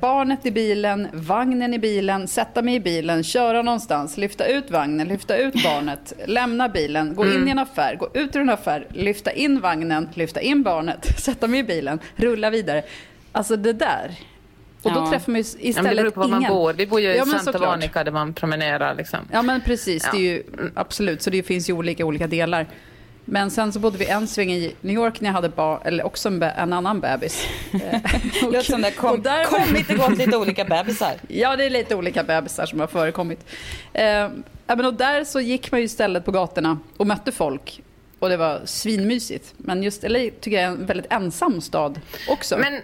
[0.00, 5.08] barnet i bilen, vagnen i bilen, sätta mig i bilen, köra någonstans, lyfta ut vagnen,
[5.08, 8.86] lyfta ut barnet, lämna bilen, gå in i en affär, gå ut ur en affär,
[8.90, 12.82] lyfta in vagnen, lyfta in barnet, sätta mig i bilen, rulla vidare.
[13.32, 14.14] Alltså det där.
[14.82, 15.10] Och då Ja.
[15.10, 16.42] träffar man ju Ja, men istället det beror på var ingen.
[16.42, 16.72] man bor.
[16.72, 17.70] Vi bor ju i Ja, Santa såklart.
[17.78, 18.94] Monica där man promenerar.
[18.94, 19.18] Liksom.
[19.32, 20.10] Ja men precis, Ja.
[20.12, 20.42] det är ju
[20.74, 21.22] absolut.
[21.22, 22.66] Så det finns ju olika olika delar.
[23.30, 26.06] Men sen så bodde vi en sväng i New York när jag hade barn, eller
[26.06, 27.46] också en, be- en annan bebis.
[27.72, 28.00] Eh,
[28.46, 31.12] och- Låter som det och kom, där var- kommit och gått lite olika bebisar.
[31.28, 33.46] Ja, det är lite olika bebisar som har förekommit.
[33.92, 34.28] Eh,
[34.66, 37.82] men och där så gick man ju istället på gatorna och mötte folk.
[38.18, 39.54] Och det var svinmysigt.
[39.56, 42.58] Men just LA tycker jag är en väldigt ensam stad också.
[42.58, 42.80] Men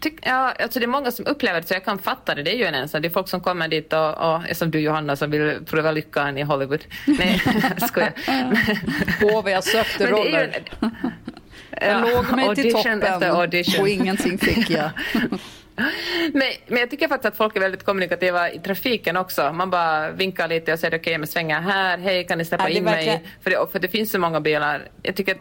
[0.00, 2.42] tyck, ja, alltså det är många som upplever det så jag kan fatta det.
[2.42, 3.02] Det är ju en ensam.
[3.02, 6.38] Det är folk som kommer dit och, och som du Johanna som vill pröva lyckan
[6.38, 6.84] i Hollywood.
[7.06, 7.42] Nej,
[7.88, 8.12] skojar.
[9.42, 10.62] Vad jag sökte roller.
[10.80, 10.90] en-
[11.80, 13.80] Jag låg mig till toppen audition.
[13.82, 14.90] och ingenting fick jag.
[16.32, 19.52] Men, men jag tycker faktiskt att folk är väldigt kommunikativa i trafiken också.
[19.52, 22.70] Man bara vinkar lite och säger okej, okay, men svänger här, hej kan ni släppa
[22.70, 23.28] Ja, in verkligen- mig?
[23.42, 24.88] För det, för det finns så många bilar.
[25.02, 25.40] Jag tycker att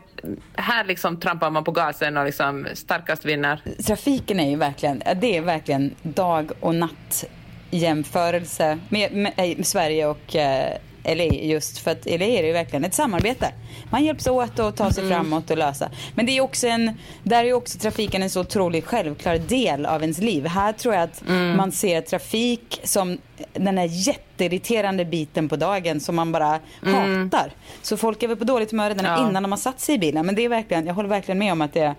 [0.65, 3.61] här liksom trampar man på gasen och liksom starkast vinner.
[3.87, 7.25] Trafiken är ju verkligen, det är verkligen dag och natt
[7.69, 12.53] jämförelse med, med, med Sverige och eh, LA just för att LA är det ju
[12.53, 13.51] verkligen ett samarbete.
[13.89, 15.89] Man hjälps åt att ta sig framåt och lösa.
[16.15, 16.91] Men det är också en,
[17.23, 20.45] där är ju också trafiken en så otroligt självklar del av ens liv.
[20.45, 21.23] Här tror jag att
[21.57, 23.17] man ser trafik som
[23.53, 27.51] den här jätteirriterande biten på dagen som man bara hatar.
[27.81, 29.29] Så folk är väl på dåligt humör redan Ja.
[29.29, 30.25] innan de har satt sig i bilen.
[30.25, 31.95] Men det är verkligen, jag håller verkligen med om att det är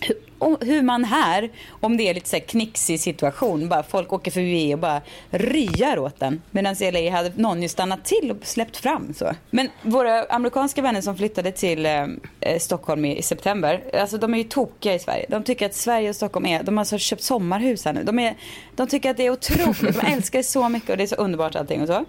[0.00, 4.12] hur, och hur man här, om det är lite så här knixig situation, bara folk
[4.12, 6.42] åker förbi och bara ryar åt den.
[6.50, 9.34] Medan i LA hade någon ju stannat till och släppt fram så.
[9.50, 12.06] Men våra amerikanska vänner som flyttade till eh,
[12.40, 15.26] eh, Stockholm i, i september, alltså de är ju tokiga i Sverige.
[15.28, 18.04] De tycker att Sverige och Stockholm är, de har alltså köpt sommarhus här nu.
[18.04, 18.36] De, är,
[18.76, 21.16] de tycker att det är otroligt, de älskar det så mycket och det är så
[21.16, 22.04] underbart allting och så.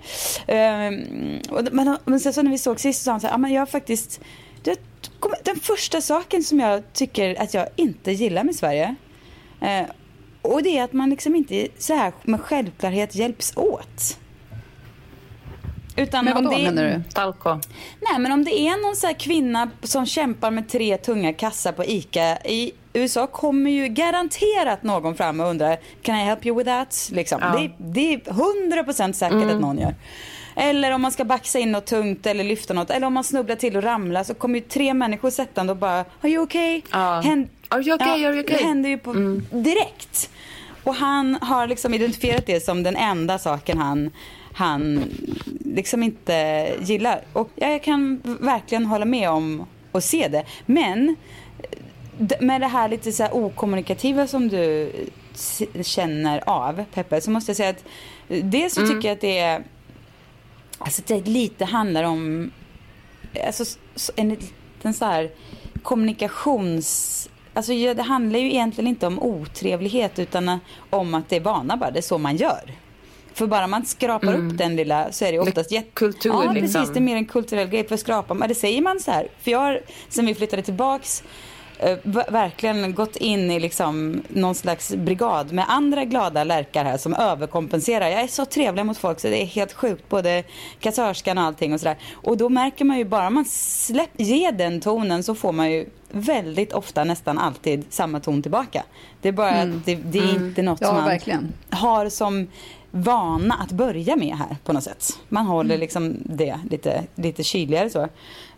[0.48, 3.34] Ehm, och, men, men sen så när vi såg sist så sa han så här,
[3.34, 4.22] ah, men jag har faktiskt
[5.44, 8.96] den första saken som jag tycker att jag inte gillar med Sverige
[9.62, 9.86] eh,
[10.42, 14.18] och det är att man liksom inte så här med självklarhet hjälps åt.
[15.96, 17.04] Utan Men om vadå det, menar du?
[17.14, 17.50] Talco.
[18.00, 21.72] Nej men om det är någon så här kvinna som kämpar med tre tunga kassar
[21.72, 26.58] på ICA i USA kommer ju garanterat någon fram och undrar Can I help you
[26.58, 27.10] with that?
[27.12, 27.40] Liksom.
[27.42, 27.60] Ja.
[27.60, 29.96] Det, det är 100% säkert att någon gör.
[30.56, 32.90] Eller om man ska baxa in något tungt eller lyfta något.
[32.90, 36.00] Eller om man snubblar till och ramlar så kommer ju tre människor sättande och bara
[36.00, 36.82] Are you okay?
[36.92, 37.22] Ja.
[37.24, 38.08] Hän- Are you okay?
[38.22, 38.58] Ja, Are you okay?
[38.58, 39.14] Det händer ju på
[39.52, 40.30] direkt.
[40.84, 44.12] Och han har liksom identifierat det som den enda saken han,
[44.54, 45.04] han
[45.66, 47.22] liksom inte gillar.
[47.34, 50.44] Och jag kan verkligen hålla med om och se det.
[50.66, 51.16] Men
[52.40, 54.92] med det här lite så här okommunikativa som du
[55.34, 57.84] s- känner av, Peppe, så måste jag säga att
[58.30, 59.64] eh, dels så tycker jag att det är
[60.86, 62.52] Alltså det lite handlar om
[63.46, 63.64] alltså,
[64.16, 65.32] en liten så här
[65.84, 67.30] kommunikations...
[67.54, 70.58] Alltså det handlar ju egentligen inte om otrevlighet utan eh,
[70.90, 72.74] om att det är vana bara, det är så man gör.
[73.34, 75.90] För bara man skrapar upp den lilla så är det oftast jätte...
[75.94, 76.82] kultur, Ja, liksom.
[76.82, 76.94] precis.
[76.94, 77.88] Det är mer en kulturell grej.
[77.88, 79.28] För skrapar man, det säger man så här.
[79.40, 81.24] För jag har, sen vi flyttade tillbaks,
[82.30, 88.08] verkligen gått in i liksom någon slags brigad med andra glada lärkar här som överkompenserar.
[88.10, 90.10] Jag är så trevlig mot folk så det är helt sjukt.
[90.10, 90.44] Både
[90.80, 91.98] kassörskan och allting och sådär.
[92.14, 95.86] Och då märker man ju bara man släpp, ger den tonen så får man ju
[96.12, 98.84] väldigt ofta nästan alltid samma ton tillbaka.
[99.22, 101.54] Det är bara att det, det är inte något Ja, som man verkligen.
[101.70, 102.48] har som
[102.92, 105.20] vana att börja med här på något sätt.
[105.30, 108.08] Man håller liksom det lite, lite kyligare så.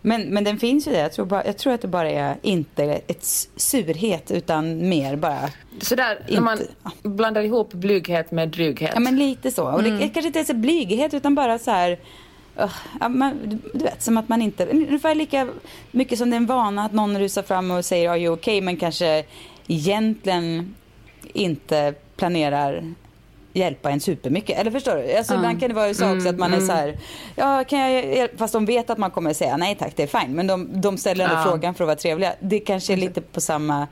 [0.02, 1.00] Men, men den finns ju där.
[1.02, 3.24] Jag tror, bara, jag tror att det bara är inte ett
[3.56, 5.38] surhet utan mer bara,
[5.80, 6.40] Sådär, när Inte-
[7.02, 8.90] man blandar ihop blyghet med dryghet.
[8.94, 9.72] ja men lite så.
[9.72, 11.98] Och det kanske inte är så blyghet utan bara så här
[12.60, 14.66] Ugh, ja, man, du vet, som att man inte...
[14.66, 15.48] Ungefär lika
[15.90, 18.60] mycket som det är en vana att någon rusar fram och säger are you okay?
[18.60, 19.24] Men kanske
[19.66, 20.74] egentligen
[21.32, 22.94] inte planerar
[23.54, 24.58] hjälpa en supermycket.
[24.58, 25.16] Eller förstår du?
[25.16, 26.98] Alltså, Ibland kan det vara så också att man är så här,
[27.36, 28.28] ja kan jag?
[28.36, 30.32] Fast de vet att man kommer säga nej tack, det är fine.
[30.36, 31.44] Men de, de ställer ändå Ja.
[31.44, 32.32] frågan för att vara trevliga.
[32.40, 33.86] Det kanske är lite på samma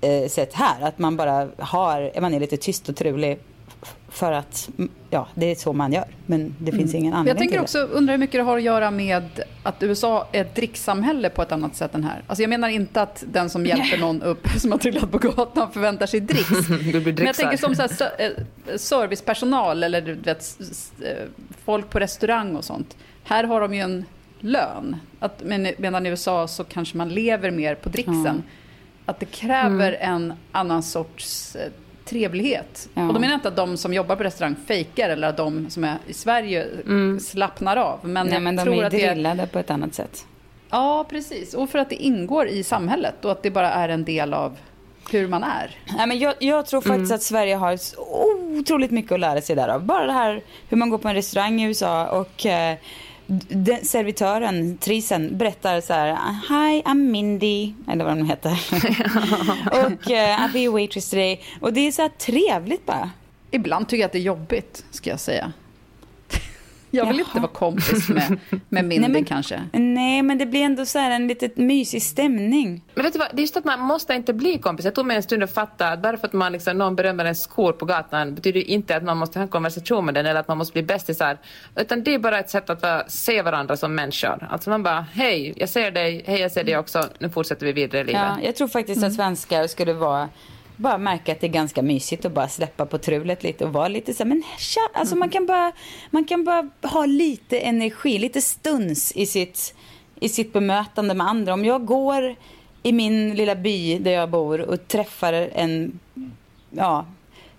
[0.00, 0.82] eh, sätt här.
[0.88, 3.38] Att man bara har, man är lite tyst och trevlig
[4.18, 6.04] för att, mm, ja det är så man gör.
[6.26, 8.90] Men det finns ingen anledning Jag tänker också, undrar hur mycket det har att göra
[8.90, 9.22] med
[9.62, 12.22] att USA är ett dricksamhälle på ett annat sätt än här.
[12.26, 15.72] Alltså jag menar inte att den som hjälper någon upp som har trillat på gatan
[15.72, 16.68] förväntar sig dricks.
[16.68, 20.58] Men jag tänker som så här, eh, servicepersonal eller du vet,
[21.04, 21.12] eh,
[21.64, 22.96] folk på restaurang och sånt.
[23.24, 24.04] Här har de ju en
[24.40, 24.96] lön.
[25.18, 28.42] Att, men, medan i USA så kanske man lever mer på dricksen.
[29.06, 31.72] Att det kräver en annan sorts eh,
[32.08, 32.88] trevlighet.
[32.94, 33.06] Ja.
[33.08, 35.70] Och då menar jag inte att de som jobbar på restaurang fejkar eller att de
[35.70, 36.66] som är i Sverige
[37.20, 37.98] slappnar av.
[38.02, 40.26] Men, Nej, jag men de tror är att det drillade på ett annat sätt.
[40.70, 41.54] Ja, precis.
[41.54, 44.56] Och för att det ingår i samhället och att det bara är en del av
[45.10, 45.76] hur man är.
[45.96, 47.78] Nej, men jag, jag tror faktiskt att Sverige har
[48.58, 49.84] otroligt mycket att lära sig därav.
[49.84, 52.76] Bara det här hur man går på en restaurang i USA och eh,
[53.48, 56.16] den, servitören, trisen, berättar så här
[56.48, 58.50] Hi, I'm Mindy, eller vad de heter.
[59.66, 61.40] och eh, I'll be a waitress today.
[61.60, 63.10] Och det är så här trevligt bara.
[63.50, 65.52] Ibland tycker jag att det är jobbigt, ska jag säga.
[66.90, 67.26] Jag vill Jaha.
[67.28, 69.62] inte vara kompis med, med Mindy Nej, men- kanske.
[69.72, 72.82] Nej, men det blir ändå så här en lite mysig stämning.
[72.94, 74.84] Men vet du vad, det är just att man måste inte bli kompis.
[74.84, 77.24] Jag tog mig en stund att fatta att bara för att man liksom, någon berömmer
[77.24, 80.40] ens skor på gatan betyder inte att man måste ha en konversation med den eller
[80.40, 81.38] att man måste bli bästisar.
[81.76, 84.48] Utan det är bara ett sätt att vara, se varandra som människor.
[84.50, 87.72] Alltså man bara, hej, jag ser dig, hej, jag ser dig också, nu fortsätter vi
[87.72, 88.22] vidare i livet.
[88.22, 90.28] Ja, jag tror faktiskt att svenskar skulle vara
[90.78, 93.88] bara märka att det är ganska mysigt att bara släppa på trulet lite och vara
[93.88, 95.72] lite så här, men tja, alltså man kan bara,
[96.10, 99.74] man kan bara ha lite energi, lite stuns i sitt,
[100.20, 101.54] i sitt bemötande med andra.
[101.54, 102.36] Om jag går
[102.82, 105.98] i min lilla by där jag bor och träffar en,
[106.70, 107.06] ja,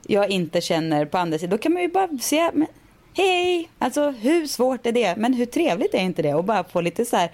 [0.08, 2.68] jag inte känner på andra sidan, då kan man ju bara säga, men,
[3.14, 5.16] hej, alltså hur svårt är det?
[5.18, 6.34] Men hur trevligt är inte det?
[6.34, 7.32] Och bara få lite så här,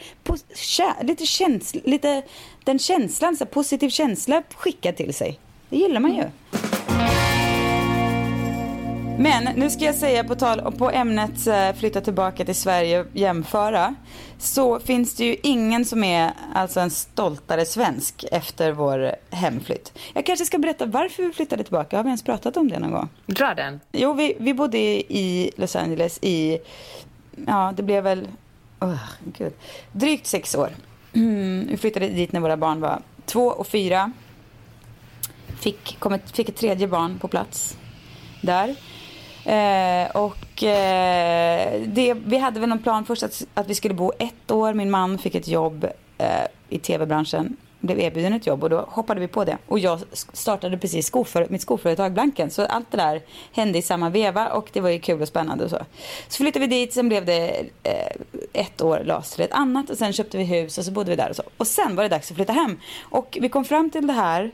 [1.04, 2.24] lite känsla, lite
[2.63, 5.39] den känslan, så här, positiv känsla skickad till sig.
[5.75, 6.23] Det gillar man ju.
[9.17, 13.07] Men nu ska jag säga på tal på ämnet eh, flytta tillbaka till Sverige och
[13.13, 13.95] jämföra.
[14.38, 19.97] Så finns det ju ingen som är alltså en stoltare svensk efter vår hemflytt.
[20.13, 21.97] Jag kanske ska berätta varför vi flyttade tillbaka.
[21.97, 23.09] Har vi ens pratat om det någon gång?
[23.25, 23.79] Dra den.
[23.91, 26.59] Jo, vi, vi bodde i Los Angeles i,
[27.47, 28.27] ja det blev väl,
[28.79, 29.53] oh, gud,
[29.91, 30.69] drygt sex år.
[31.13, 34.11] Mm, vi flyttade dit när våra barn var två och fyra.
[35.65, 37.78] Fick, kom ett, fick ett tredje barn på plats
[38.41, 38.75] där.
[39.45, 44.12] Eh, och eh, det, vi hade väl någon plan först att, att vi skulle bo
[44.19, 44.73] ett år.
[44.73, 46.28] Min man fick ett jobb eh,
[46.69, 47.58] i tv-branschen.
[47.80, 49.58] Blev erbjuden ett jobb och då hoppade vi på det.
[49.67, 52.49] Och jag startade precis skoför, mitt skoföretag Blanken.
[52.49, 55.63] Så allt det där hände i samma veva och det var ju kul och spännande
[55.63, 55.80] och så.
[56.28, 58.15] Så flyttade vi dit, sen blev det eh,
[58.54, 61.15] ett år las till ett annat och sen köpte vi hus och så bodde vi
[61.15, 61.43] där och så.
[61.58, 62.80] Och sen var det dags att flytta hem.
[63.01, 64.51] Och vi kom fram till det här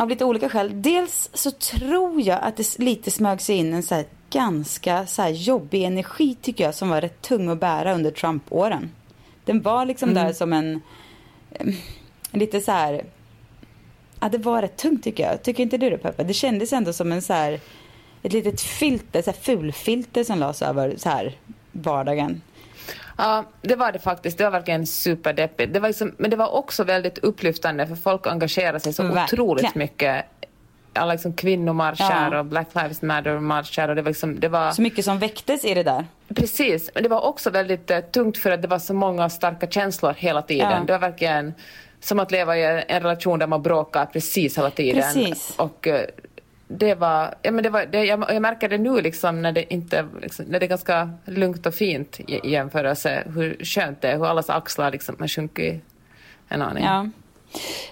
[0.00, 0.82] av lite olika skäl.
[0.82, 5.84] Dels så tror jag att det lite smög sig in en så ganska så jobbig
[5.84, 8.90] energi tycker jag som var rätt tung att bära under Trump-åren.
[9.44, 10.82] Den var liksom där som en
[11.50, 11.74] eh,
[12.32, 13.04] lite så här
[14.20, 15.42] ja det var rätt tungt tycker jag.
[15.42, 16.24] Tycker inte du det Peppe?
[16.24, 17.60] Det kändes ändå som en så här
[18.22, 21.36] ett litet filter, så här fulfilter som lades över så här
[21.72, 22.42] vardagen.
[23.20, 24.38] Ja, det var det faktiskt.
[24.38, 25.72] Det var verkligen superdeppigt.
[25.72, 29.24] Det var liksom, men det var också väldigt upplyftande för folk engagerar sig så Verkligen.
[29.24, 30.24] otroligt mycket.
[30.92, 32.38] Alla liksom kvinnomarscher Ja.
[32.38, 34.70] och Black Lives Matter-marscher och det var liksom, det var...
[34.72, 36.06] Så mycket som väcktes i det där.
[36.34, 39.66] Precis, men det var också väldigt eh, tungt för att det var så många starka
[39.66, 40.70] känslor hela tiden.
[40.70, 40.82] Ja.
[40.86, 41.54] Det var verkligen
[42.00, 45.02] som att leva i en relation där man bråkar precis hela tiden.
[45.02, 45.54] Precis.
[45.56, 46.00] Och eh,
[46.78, 49.74] det var, ja, men det var det, jag, jag märker det nu liksom när det
[49.74, 54.08] inte, liksom, när det är ganska lugnt och fint i, i jämförelse hur skönt det
[54.08, 55.84] är, hur allas axlar liksom har sjunkit
[56.48, 56.84] en aning.
[56.84, 57.08] Ja.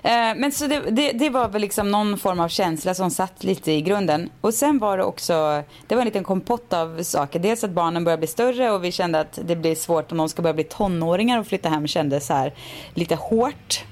[0.02, 3.44] Eh, Men så det, det, det var väl liksom någon form av känsla som satt
[3.44, 4.30] lite i grunden.
[4.40, 7.38] Och sen var det också, det var en liten kompott av saker.
[7.38, 10.28] Dels att barnen började bli större och vi kände att det blir svårt om de
[10.28, 12.52] ska börja bli tonåringar och flytta hem kändes så här
[12.94, 13.84] lite hårt.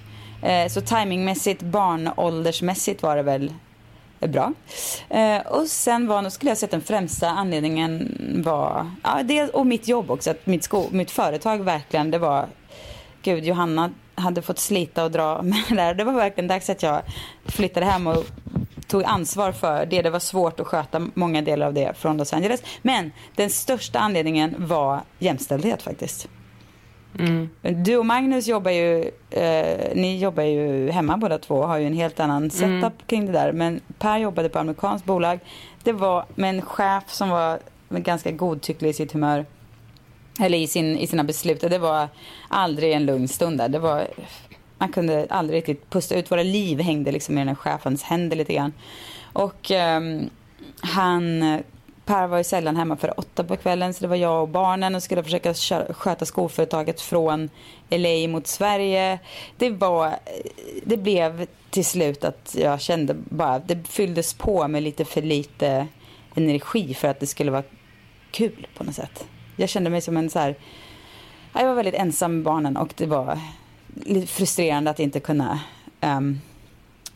[0.43, 3.53] Eh, Så timingmässigt, barnåldersmässigt var det väl
[4.21, 4.53] bra.
[5.09, 9.49] Eh, och sen var, nog skulle jag säga att den främsta anledningen var, ja det
[9.49, 12.47] och mitt jobb också, att mitt, sko, mitt företag verkligen, det var,
[13.23, 15.95] gud Johanna hade fått slita och dra med det där.
[15.95, 17.03] Det var verkligen dags att jag
[17.47, 18.25] flyttade hem och
[18.87, 20.03] tog ansvar för det.
[20.03, 22.63] Det var svårt att sköta många delar av det från Los Angeles.
[22.83, 26.29] Men den största anledningen var jämställdhet faktiskt.
[27.19, 27.49] Mm.
[27.85, 31.87] Du och Magnus jobbar ju, eh, ni jobbar ju hemma båda två och har ju
[31.87, 32.93] en helt annan setup mm.
[33.07, 33.53] kring det där.
[33.53, 35.39] Men Per jobbade på amerikanskt bolag.
[35.83, 39.47] Det var med en chef som var ganska godtycklig i sitt humör.
[40.41, 41.61] Eller i, sin, i sina beslut.
[41.61, 42.09] Det var
[42.49, 43.69] aldrig en lugn stund där.
[43.69, 44.07] Det var,
[44.79, 46.31] man kunde aldrig riktigt pusta ut.
[46.31, 48.73] Våra liv hängde liksom i den här chefens händer lite grann.
[49.33, 50.01] Och eh,
[50.81, 51.43] han
[52.07, 54.95] Per var ju sällan hemma för åtta på kvällen så det var jag och barnen
[54.95, 55.55] och skulle försöka
[55.95, 57.51] sköta skoföretaget från
[57.91, 59.19] LA mot Sverige.
[59.57, 60.13] Det var, eh,
[60.85, 65.87] det blev till slut att jag kände bara, det fylldes på med lite för lite
[66.35, 67.63] energi för att det skulle vara
[68.31, 69.27] kul på något sätt.
[69.57, 70.55] Jag kände mig som en så här,
[71.53, 73.39] jag var väldigt ensam med barnen och det var
[73.87, 75.61] lite frustrerande att inte kunna
[76.01, 76.41] um,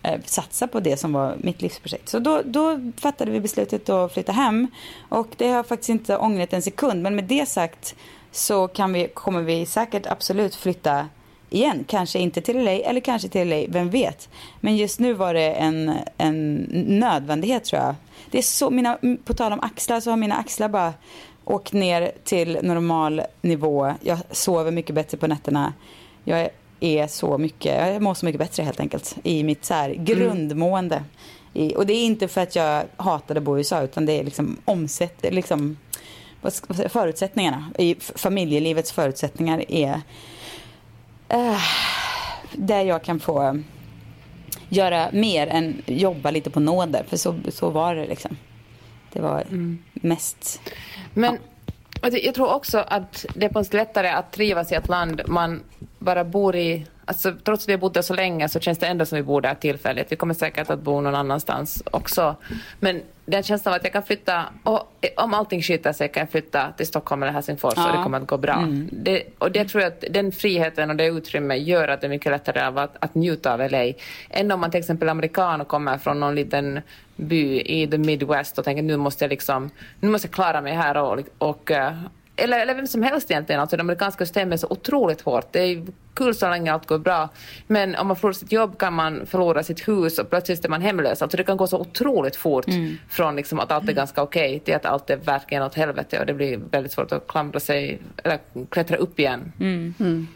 [0.03, 2.09] eh, satsa på det som var mitt livsprojekt.
[2.09, 4.67] Så då, då fattade vi beslutet att flytta hem.
[5.09, 7.03] Och det har jag faktiskt inte ångrat en sekund.
[7.03, 7.95] Men med det sagt
[8.33, 11.09] så kan vi, kommer vi säkert absolut flytta
[11.51, 11.85] igen.
[11.89, 14.29] Kanske inte till LA eller kanske till LA, vem vet.
[14.61, 16.55] Men just nu var det en, en
[16.89, 17.95] nödvändighet tror jag.
[18.31, 20.93] Det är så, mina, på tal om axlar så har mina axlar bara
[21.45, 23.95] åkt ner till normal nivå.
[24.01, 25.73] Jag sover mycket bättre på nätterna.
[26.25, 29.75] Jag är är så mycket, jag mår så mycket bättre helt enkelt i mitt så
[29.75, 30.97] här grundmående.
[30.97, 31.09] Mm.
[31.53, 34.13] I, och det är inte för att jag hatade att bo i USA utan det
[34.13, 35.77] är liksom omsätt, liksom,
[36.89, 40.01] förutsättningarna, i familjelivets förutsättningar är
[41.29, 41.63] äh,
[42.53, 43.63] där jag kan få
[44.69, 47.05] göra mer än jobba lite på nåder.
[47.09, 48.37] För så, så var det liksom.
[49.13, 49.79] Det var mm.
[49.95, 50.61] mest...
[51.15, 51.39] Men
[52.03, 52.09] ja.
[52.09, 55.63] jag tror också att det är på lättare att trivas i ett land man
[56.01, 58.87] bara bor i Alltså, trots att vi har bott där så länge så känns det
[58.87, 60.13] ändå som vi bor där tillfälligt.
[60.13, 62.37] Vi kommer säkert att bo någon annanstans också.
[62.81, 66.31] Men den känslan av att jag kan flytta, och om allting skiter sig kan jag
[66.31, 67.91] flytta till Stockholm eller Helsingfors ja.
[67.91, 68.55] och det kommer att gå bra.
[68.55, 68.89] Mm.
[68.93, 72.09] Det, och det tror jag att den friheten och det utrymmet gör att det är
[72.09, 73.93] mycket lättare av att, att njuta av LA.
[74.31, 76.81] Än om man till exempel amerikan och kommer från någon liten
[77.17, 80.73] by i the Midwest och tänker nu måste jag liksom, nu måste jag klara mig
[80.73, 81.71] här och, och
[82.41, 83.61] eller, eller vem som helst egentligen.
[83.61, 85.53] Alltså det amerikanska systemet är så otroligt hårt.
[85.53, 87.29] Det är kul så länge allt går bra.
[87.67, 90.83] Men om man förlorar sitt jobb kan man förlora sitt hus och plötsligt är man
[90.83, 91.23] hemlös.
[91.23, 92.97] Alltså det kan gå så otroligt fort mm.
[93.09, 96.21] från liksom att allt är ganska okej okay till att allt är verkligen åt helvete
[96.21, 98.39] och det blir väldigt svårt att klamra sig eller
[98.71, 99.53] klättra upp igen.
[99.61, 99.95] Mm.
[100.01, 100.29] Mm.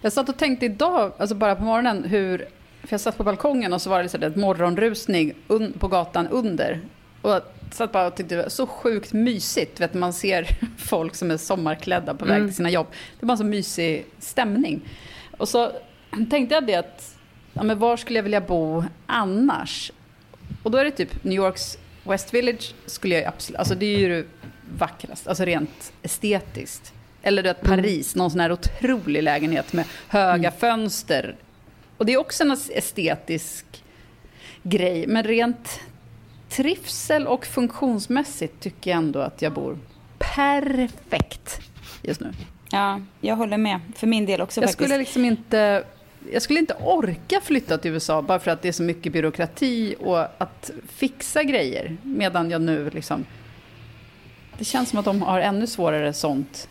[0.00, 2.38] Jag satt och tänkte idag, alltså bara på morgonen, hur
[2.82, 5.34] för jag satt på balkongen och så var det liksom ett morgonrusning
[5.78, 6.80] på gatan under.
[7.22, 9.80] Och satt bara och tyckte det var så sjukt mysigt.
[9.80, 10.46] Vet, man ser
[10.78, 12.48] folk som är sommarklädda på väg mm.
[12.48, 12.86] till sina jobb.
[13.20, 14.80] Det var en så mysig stämning.
[15.38, 15.72] Och så
[16.30, 17.16] tänkte jag det att,
[17.52, 19.92] ja, men var skulle jag vilja bo annars?
[20.62, 23.98] Och då är det typ New Yorks West Village skulle jag absolut, alltså det är
[23.98, 24.28] ju det
[24.78, 26.92] vackraste, alltså rent estetiskt.
[27.22, 30.60] Eller du Paris, någon sån här otrolig lägenhet med höga mm.
[30.60, 31.36] fönster.
[31.96, 33.84] Och det är också en estetisk
[34.62, 35.80] grej, men rent
[36.56, 39.78] trivsel och funktionsmässigt tycker jag ändå att jag bor
[40.18, 41.60] perfekt
[42.02, 42.32] just nu.
[42.70, 43.80] Ja, jag håller med.
[43.96, 44.88] För min del också jag faktiskt.
[44.88, 45.84] Skulle liksom inte,
[46.32, 49.94] jag skulle inte orka flytta till USA bara för att det är så mycket byråkrati
[50.00, 51.96] och att fixa grejer.
[52.02, 53.24] Medan jag nu liksom...
[54.58, 56.68] Det känns som att de har ännu svårare sånt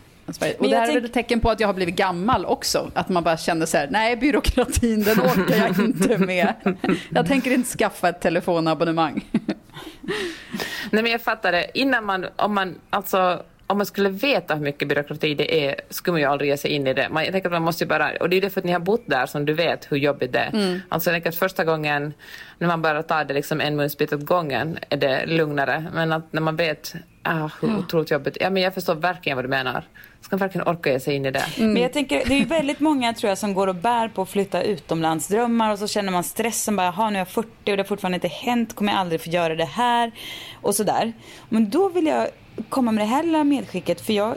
[0.58, 2.90] och det här är väl ett tecken på att jag har blivit gammal också.
[2.94, 6.54] Att man bara känner så här, nej byråkratin den orkar jag inte med.
[7.10, 9.24] Jag tänker inte skaffa ett telefonabonnemang.
[10.90, 11.70] Nej men jag fattar det.
[11.74, 16.12] Innan man, om man, alltså om man skulle veta hur mycket byråkrati det är skulle
[16.12, 17.08] man ju aldrig ge sig in i det.
[17.10, 19.02] Man, jag tänker att man måste bara, och det är därför att ni har bott
[19.06, 20.50] där som du vet hur jobbigt det är.
[20.52, 20.80] Mm.
[20.88, 22.14] Alltså jag tänker att första gången
[22.58, 25.84] när man bara tar det liksom en munsbit åt gången är det lugnare.
[25.94, 27.78] Men att när man vet ah, hur ja.
[27.78, 29.84] otroligt jobbigt, ja men jag förstår verkligen vad du menar.
[30.20, 31.44] Ska verkligen orka ge sig in i det.
[31.56, 31.72] Mm.
[31.72, 34.22] Men jag tänker, det är ju väldigt många tror jag som går och bär på
[34.22, 37.52] att flytta utomlandsdrömmar och så känner man stressen bara, jaha nu är jag 40 och
[37.64, 40.12] det har fortfarande inte hänt, kommer jag aldrig få göra det här
[40.54, 41.12] och sådär.
[41.48, 42.28] Men då vill jag
[42.68, 44.34] komma med det här lilla medskicket för jag,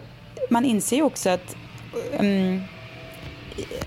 [0.50, 1.56] man inser ju också att
[2.20, 2.62] um,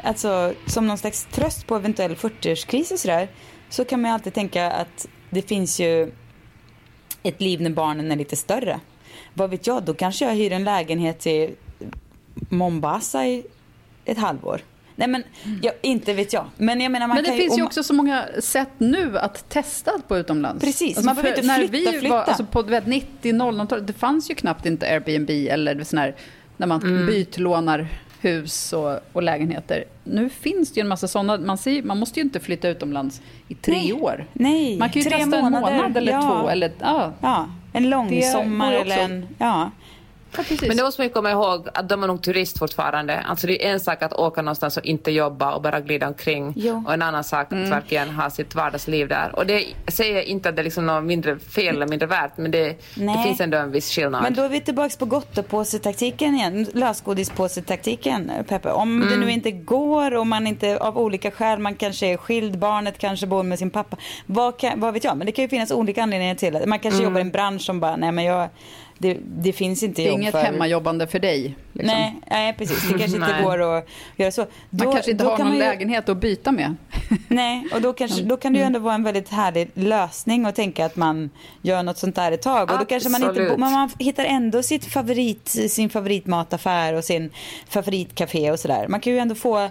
[0.03, 3.29] alltså som någon slags tröst på eventuell 40-årskris och sådär
[3.69, 6.13] så kan man ju alltid tänka att det finns ju
[7.23, 8.81] ett liv när barnen är lite större.
[9.35, 11.51] Vad vet jag, då kanske jag hyr en lägenhet till
[12.35, 13.45] Mombasa i
[14.05, 14.61] ett halvår.
[14.99, 15.25] Nej men,
[15.63, 16.45] jag, inte vet jag.
[16.57, 19.19] Men jag menar man Men det kan finns ju, ju också så många sätt nu
[19.19, 20.65] att testa på utomlands.
[20.65, 22.15] Precis, alltså man behöver inte flytta, när vi flytta.
[22.15, 26.15] Var, alltså på 90 00 det fanns ju knappt inte Airbnb eller sån här,
[26.57, 27.07] när man mm.
[27.07, 27.89] bytlånar
[28.21, 29.85] hus och, och lägenheter.
[30.05, 31.39] Nu finns det ju en massa sådana.
[31.39, 33.93] Man, ser, man måste ju inte flytta utomlands i tre Nej.
[33.93, 34.27] år.
[34.33, 35.71] Nej, Man kan ju tre testa månader.
[35.71, 36.23] en månad eller Ja.
[36.43, 36.49] två.
[36.49, 37.13] Eller, ja.
[37.21, 39.27] Ja, en lång sommar eller en...
[39.39, 39.71] Ja.
[40.37, 40.43] Ja.
[40.69, 43.21] Men det måste man ju komma ihåg att de är nog turist fortfarande.
[43.21, 46.53] Alltså det är en sak att åka någonstans och inte jobba och bara glida omkring.
[46.57, 46.83] Jo.
[46.87, 47.71] Och en annan sak att Mm.
[47.71, 49.35] verkligen ha sitt vardagsliv där.
[49.37, 52.37] Och det säger jag inte att det är liksom något mindre fel eller mindre värt,
[52.37, 54.23] men det, det finns ändå en viss skillnad.
[54.23, 56.67] Men då är vi tillbaka på gottepåsetaktiken igen.
[56.75, 58.71] Lösgodispåsetaktiken, Peppe.
[58.73, 62.59] Om det nu inte går och man inte av olika skäl, man kanske är skild,
[62.59, 63.97] barnet kanske bor med sin pappa.
[64.27, 65.17] Vad, kan, vad vet jag?
[65.17, 66.67] Men det kan ju finnas olika anledningar till det.
[66.67, 68.49] Man kanske jobbar i en bransch som bara, nej men jag,
[68.99, 70.43] det, det finns inte det är jobb inget för...
[70.43, 71.57] hemmajobbande för dig.
[71.73, 71.97] Liksom.
[71.97, 72.89] Nej, nej, precis.
[72.89, 74.47] Det kanske inte går att göra så.
[74.71, 76.77] Man kanske inte har kan någon ju- lägenhet att byta med.
[77.29, 80.55] Nej, och då, kanske, då kan det ju ändå vara en väldigt härlig lösning att
[80.55, 81.31] tänka att man
[81.63, 82.71] gör något sånt där ett tag.
[82.71, 87.31] Och då kanske man inte men man hittar ändå sitt favorit, sin favoritmataffär och sin
[87.69, 88.89] favoritcafé och sådär.
[88.89, 89.71] Man kan ju ändå få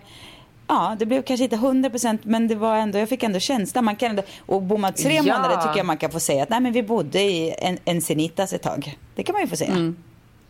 [0.70, 3.86] Ja, det blev kanske inte 100% men det var ändå, jag fick ändå känslan.
[3.86, 5.22] Man kan ändå, och bor man tre Ja.
[5.24, 8.02] månader tycker jag man kan få säga att nej men vi bodde i en, en
[8.02, 8.98] Senitas ett tag.
[9.16, 9.94] Det kan man ju få säga.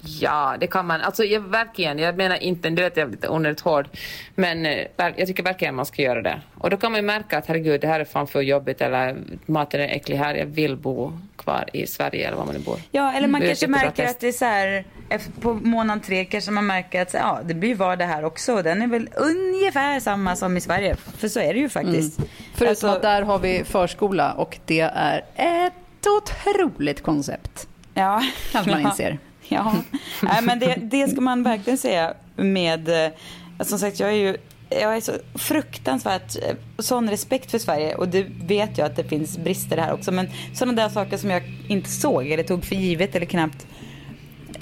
[0.01, 1.01] Ja, det kan man.
[1.01, 3.87] Alltså jag, verkligen, jag menar inte, det vet jag är lite onödigt hård,
[4.35, 6.41] men eh, jag tycker verkligen man ska göra det.
[6.57, 9.17] Och då kan man ju märka att herregud, det här är fan för jobbigt eller
[9.45, 12.79] maten är äcklig här, jag vill bo kvar i Sverige eller var man nu bor.
[12.91, 16.25] Ja, eller man är kanske märker att det är så här, efter- på månad tre
[16.25, 18.53] kanske man märker att ja, det blir vardag här också.
[18.53, 20.95] och Den är väl ungefär samma som i Sverige.
[20.95, 22.19] För så är det ju faktiskt.
[22.53, 25.73] Förutom Alltså, att där har vi förskola och det är ett
[26.07, 27.67] otroligt koncept.
[27.93, 28.21] ja,
[28.51, 29.09] Kanske man inser.
[29.11, 29.17] Ja,
[30.23, 33.11] Nej, men det, det ska man verkligen säga med, eh,
[33.59, 34.37] som sagt jag är ju
[34.69, 37.95] jag är så fruktansvärt eh, sån respekt för Sverige.
[37.95, 40.11] Och det vet jag att det finns brister här också.
[40.11, 43.67] Men sådana där saker som jag inte såg eller tog för givet eller knappt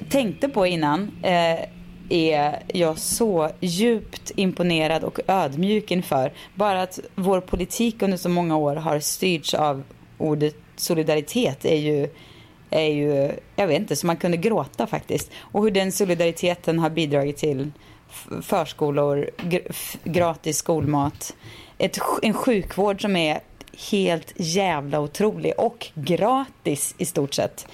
[0.09, 1.59] tänkte på innan eh,
[2.09, 6.33] är jag så djupt imponerad och ödmjuk inför.
[6.55, 9.83] Bara att vår politik under så många år har styrts av
[10.17, 12.07] ordet solidaritet är ju,
[12.75, 15.31] är ju, jag vet inte, så man kunde gråta faktiskt.
[15.37, 17.71] Och hur den solidariteten har bidragit till
[18.41, 19.29] förskolor,
[20.03, 21.35] gratis skolmat,
[21.77, 23.39] ett, en sjukvård som är
[23.91, 27.67] helt jävla otrolig och gratis i stort sett.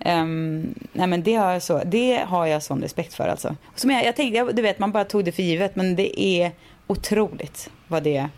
[0.00, 3.56] Ehm, nej men det har jag så, det har jag sån respekt för alltså.
[3.74, 6.52] Som jag, jag tänkte, du vet man bara tog det för givet men det är
[6.86, 8.28] otroligt vad det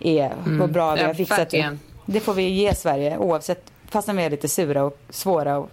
[0.00, 1.78] är, vad bra vi har fixat det.
[2.06, 5.70] Det får vi ge Sverige oavsett, fastän vi är lite sura och svåra och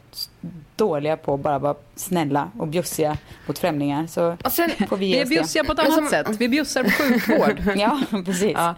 [0.76, 5.06] dåliga på att bara vara snälla och bjussiga mot främlingar så Och sen, får vi
[5.12, 5.36] Vi är oss det.
[5.36, 6.28] bjussiga på ett annat som- sätt.
[6.40, 8.52] Vi bjussar på sjukvård Ja, precis.
[8.56, 8.76] ja,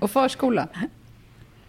[0.00, 0.68] och förskola.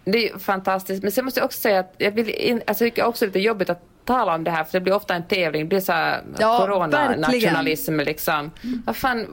[0.06, 1.04] det är fantastiskt.
[1.04, 3.40] Men sen måste jag också säga att jag, vill in, alltså, också det är lite
[3.40, 5.62] jobbigt att tala om det här för det blir ofta en tävling.
[5.62, 8.52] Det blir så här Ja, coronanationalism liksom.
[8.86, 9.28] Vad fan,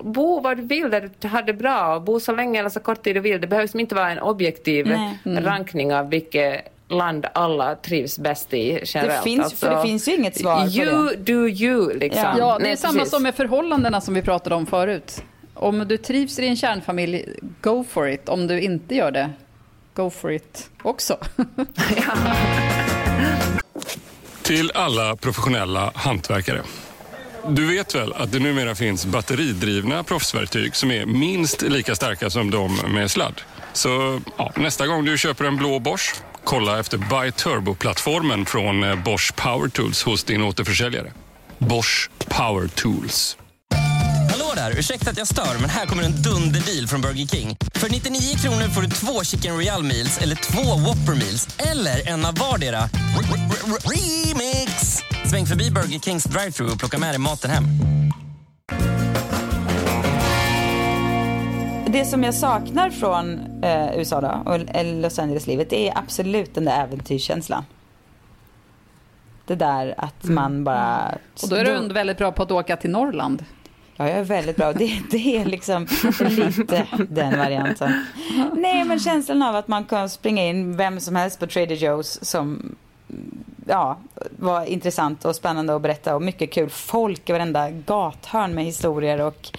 [0.00, 2.80] bo var du vill där du har det bra och bo så länge eller så
[2.80, 3.40] kort tid du vill.
[3.40, 5.44] Det behöver inte vara en objektiv Nej.
[5.44, 9.24] rankning av vilket land alla trivs bäst i generellt.
[9.24, 12.22] finns- för det finns ju inget svar på You do you liksom.
[12.22, 12.34] Ja.
[12.38, 13.10] Ja, det är Nej, samma precis.
[13.10, 15.22] som med förhållandena som vi pratade om förut.
[15.54, 17.24] Om du trivs i din kärnfamilj,
[17.60, 18.28] go for it.
[18.28, 19.30] Om du inte gör det,
[19.94, 21.16] go for it också.
[24.42, 26.62] Till alla professionella hantverkare.
[27.48, 32.50] Du vet väl att det numera finns batteridrivna proffsverktyg som är minst lika starka som
[32.50, 33.40] de med sladd?
[33.72, 36.14] Så ja, nästa gång du köper en blå Bosch,
[36.48, 41.12] kolla efter Buy Turbo-plattformen från eh, Bosch Power Tools hos din återförsäljare.
[41.58, 43.36] Bosch Power Tools.
[44.30, 44.78] Hallå där!
[44.78, 47.56] Ursäkta att jag stör, men här kommer en dunderdeal från Burger King.
[47.74, 52.24] För 99 kronor får du två Chicken Royal Meals eller två Whopper Meals eller en
[52.24, 52.88] av vardera.
[53.84, 55.02] Remix!
[55.30, 57.64] Sväng förbi Burger Kings drive-thru och plocka med dig maten hem.
[61.90, 66.82] Det som jag saknar från eh, USA då, och Los Angeles-livet, är absolut den där
[66.82, 67.64] äventyrskänslan.
[69.46, 71.14] Det där att man bara...
[71.42, 73.44] Och då är du ändå väldigt bra på att åka till Norrland.
[73.96, 74.72] Ja, jag är väldigt bra.
[74.72, 75.86] Det, det är liksom
[76.20, 78.04] lite den varianten.
[78.56, 82.24] Nej, men känslan av att man kan springa in vem som helst på Trader Joe's
[82.24, 82.76] som
[83.66, 83.98] ja,
[84.38, 89.20] var intressant och spännande att berätta och mycket kul folk i varenda gathörn med historier
[89.20, 89.50] och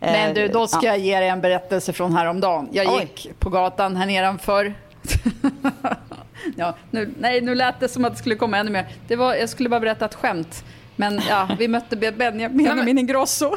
[0.00, 0.92] Men du, då ska ja.
[0.92, 2.68] jag ge dig en berättelse från häromdagen.
[2.72, 3.00] Jag Oj.
[3.00, 4.74] gick på gatan här nedanför.
[6.56, 8.86] ja, nu, nej, nu lät det som att det skulle komma ännu mer.
[9.08, 10.64] Det var, jag skulle bara berätta ett skämt.
[10.96, 13.46] Men ja, vi mötte Benja- Benjamin Ingrosso.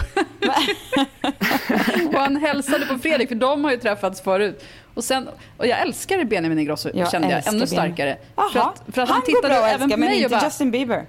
[2.08, 4.64] och han hälsade på Fredrik, för de har ju träffats förut.
[4.94, 8.18] Och, sen, och jag älskar Benjamin Ingrosso, Jag kände jag, ännu starkare.
[8.36, 10.44] För att, för att han, han, tittade går bra att älska på men inte bara,
[10.44, 11.06] Justin Bieber.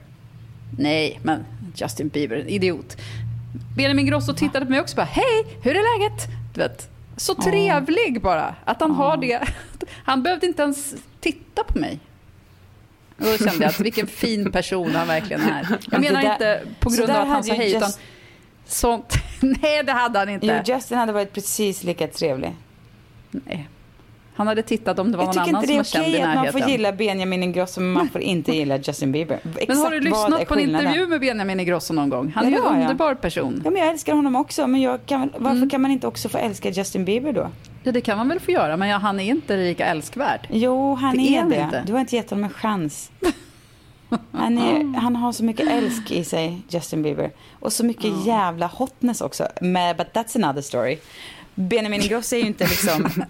[0.79, 2.97] Nej, men Justin Bieber, idiot.
[3.77, 6.29] Benjamin Grosso tittade på mig också bara, hej, hur är läget?
[6.55, 9.41] Du vet, så trevlig bara, att han har det.
[10.05, 11.99] Han behövde inte ens titta på mig.
[13.19, 15.79] Och då kände jag att vilken fin person han verkligen är.
[15.91, 18.01] Jag menar där- inte på grund av att han sa hej, utan Just-
[18.67, 19.15] sånt.
[19.41, 20.63] Nej, det hade han inte.
[20.67, 22.53] Jo, Justin hade varit precis lika trevlig.
[23.31, 23.69] Nej.
[24.41, 26.11] Han hade tittat om det var Jag någon tycker annan inte det som är var
[26.11, 26.71] känd i okej att man får närheten.
[26.71, 29.35] gilla Benjamin Ingrosso men man får inte gilla Justin Bieber.
[29.45, 32.33] Exakt Men har du lyssnat är på en intervju med Benjamin Ingrosso någon gång?
[32.35, 32.83] Han Ja, är ju det en jag.
[32.91, 33.61] underbar person.
[33.65, 36.39] Ja, men jag älskar honom också, men jag kan, varför kan man inte också få
[36.39, 37.49] älska Justin Bieber då?
[37.83, 40.47] Ja, det kan man väl få göra, men ja, han är inte lika älskvärd.
[40.51, 41.61] Jo, han Det är, är det.
[41.61, 41.83] inte.
[41.87, 43.11] Du har inte gett honom en chans.
[44.33, 47.31] Han, är, han har så mycket älsk i sig, Justin Bieber.
[47.61, 49.47] Och så mycket jävla hotness också.
[49.61, 50.99] Men, but that's another story.
[51.61, 53.25] Benjamin Ingrosso är ju inte liksom...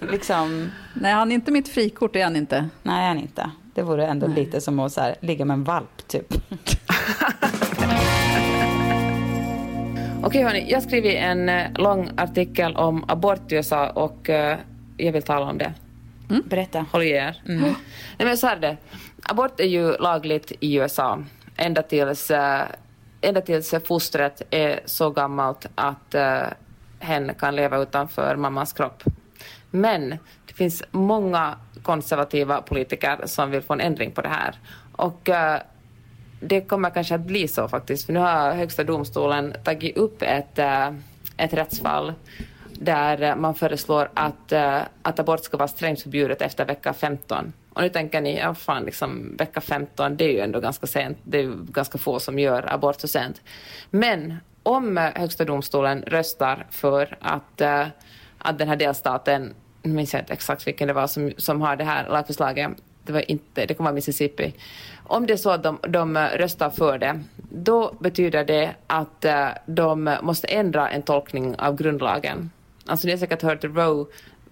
[0.10, 2.68] liksom Nej, han är inte mitt frikort, det är han inte.
[2.82, 3.50] nej, han är inte.
[3.74, 6.26] Det vore ändå lite som att så här, ligga med en valp, typ.
[10.22, 14.58] Okej hörni, jag har skrivit en eh, lång artikel om abort i USA och eh,
[14.96, 15.72] jag vill tala om det.
[16.44, 16.86] Berätta.
[16.92, 17.42] Håll i er.
[17.44, 17.74] Nej,
[18.18, 18.76] men så här är det.
[19.22, 21.18] Abort är ju lagligt i USA
[21.56, 22.62] ända tills, eh,
[23.20, 26.42] ända tills fostret är så gammalt att eh,
[27.04, 29.02] hen kan leva utanför mammas kropp.
[29.70, 30.10] Men
[30.46, 34.54] det finns många konservativa politiker som vill få en ändring på det här.
[34.92, 35.56] Och uh,
[36.40, 40.58] det kommer kanske att bli så faktiskt, för nu har Högsta domstolen tagit upp ett,
[40.58, 40.90] uh,
[41.36, 42.12] ett rättsfall
[42.72, 47.52] där man föreslår att, uh, att abort ska vara strängt förbjudet efter vecka 15.
[47.72, 51.18] Och nu tänker ni, ja fan, liksom, vecka 15, det är ju ändå ganska sent.
[51.22, 53.42] Det är ju ganska få som gör abort så sent.
[53.90, 57.86] Men om eh, Högsta domstolen röstar för att, uh,
[58.38, 61.76] att den här delstaten, nu minns jag inte exakt vilken det var som, som har
[61.76, 62.70] det här lagförslaget,
[63.04, 64.54] det var inte, det kommer vara Mississippi.
[65.06, 69.24] Om det är så att de, de eh, röstar för det, då betyder det att
[69.24, 72.50] uh, de måste ändra en tolkning av grundlagen.
[72.86, 74.06] Alltså ni har säkert hört Roe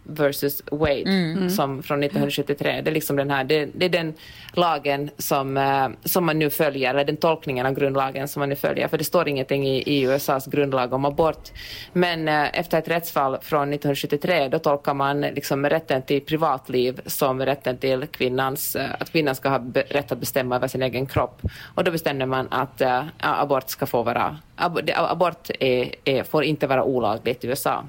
[0.05, 2.81] versus Wade som från 1973.
[2.85, 4.15] Det är liksom den här, det, det är den
[4.53, 8.57] lagen som, eh, som man nu följer, eller den tolkningen av grundlagen som man nu
[8.57, 8.89] följer.
[8.89, 11.51] För det står ingenting i, i USAs grundlag om abort.
[11.93, 17.41] Men eh, efter ett rättsfall från 1973 då tolkar man liksom rätten till privatliv som
[17.43, 21.07] rätten till kvinnans, eh, att kvinnan ska ha be- rätt att bestämma över sin egen
[21.07, 21.43] kropp.
[21.75, 22.83] Och då bestämde man att
[23.19, 27.85] abort ska få vara, ab, abort är, är, får inte vara olagligt i USA.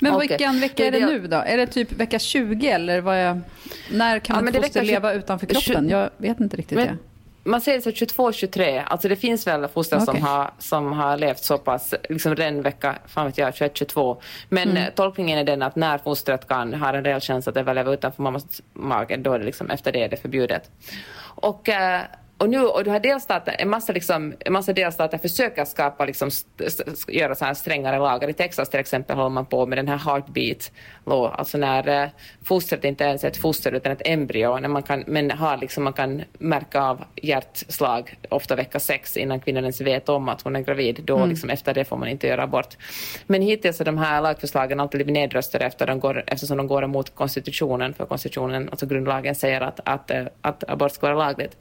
[0.00, 0.28] Men Okej.
[0.28, 1.36] vilken vecka är det Det- nu då?
[1.36, 3.40] Är det typ vecka 20 eller vad är,
[3.90, 5.88] när kan Ja, det är foster leva 20 utanför kroppen?
[5.88, 6.84] Jag vet inte riktigt det.
[6.84, 6.98] Men
[7.52, 8.78] man säger så 22, 23.
[8.86, 10.20] Alltså det finns väl foster som, Okej.
[10.22, 14.20] har, som har levt så pass, liksom redan vecka, fan vet jag, 21, 22.
[14.48, 14.82] Men Mm.
[14.82, 18.22] eh, tolkningen är den att när fostret kan, har en reell chans att överleva utanför
[18.22, 20.70] mammas mage, då är det liksom efter det är det förbjudet.
[21.22, 22.00] Och, eh,
[22.40, 26.28] och nu, och du har delstater, en massa, liksom, en massa delstater försöker skapa, liksom,
[26.28, 28.28] st- st- göra så här strängare lagar.
[28.28, 30.72] I Texas till exempel håller man på med den här heartbeat
[31.06, 32.08] law, alltså när eh,
[32.44, 35.84] fostret inte ens är ett foster utan ett embryo, när man kan, men har liksom,
[35.84, 40.56] man kan märka av hjärtslag, ofta vecka sex, innan kvinnan ens vet om att hon
[40.56, 41.00] är gravid.
[41.04, 42.76] Då liksom, efter det får man inte göra abort.
[43.26, 46.84] Men hittills har de här lagförslagen alltid blivit nedröstade efter de går, eftersom de går
[46.84, 51.56] emot konstitutionen, för konstitutionen, alltså grundlagen säger att, att, eh, att abort ska vara lagligt.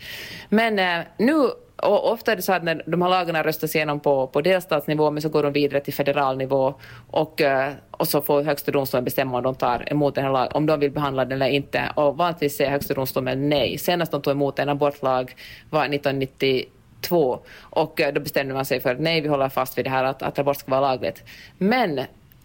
[0.49, 1.49] Men eh, nu
[1.81, 5.11] och ofta är det så att när de här lagarna röstas igenom på, på delstatsnivå
[5.11, 6.73] men så går de vidare till federal nivå
[7.07, 10.51] och, eh, och så får högsta domstolen bestämma om de tar emot den här lagen,
[10.53, 11.91] om de vill behandla den eller inte.
[11.95, 13.77] Och vanligtvis säger högsta domstolen nej.
[13.77, 15.35] Senast de tog emot en abortlag
[15.69, 19.85] var 1992 och eh, då bestämde man sig för att nej, vi håller fast vid
[19.85, 21.23] det här att, att abort ska vara lagligt.
[21.57, 22.01] Men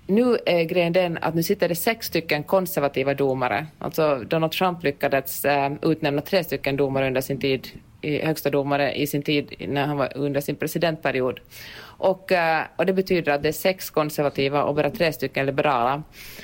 [0.07, 3.67] nu är grejen den att nu sitter det sex stycken konservativa domare.
[3.79, 7.69] Alltså Donald Trump lyckades eh, utnämna tre stycken domare under sin tid
[8.05, 11.41] i högsta domare i sin tid när han var under sin presidentperiod.
[11.97, 16.03] Och, eh, och det betyder att det är sex konservativa och bara tre stycken liberala.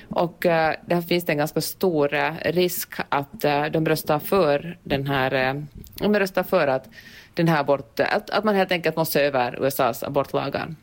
[0.09, 3.41] Och eh, där finns det en ganska stor eh, risk att
[3.71, 5.63] de röstar för den här,
[5.95, 6.89] de röstar för att
[7.35, 10.75] den här abort, att, att man helt enkelt måste se över USAs abortlagar.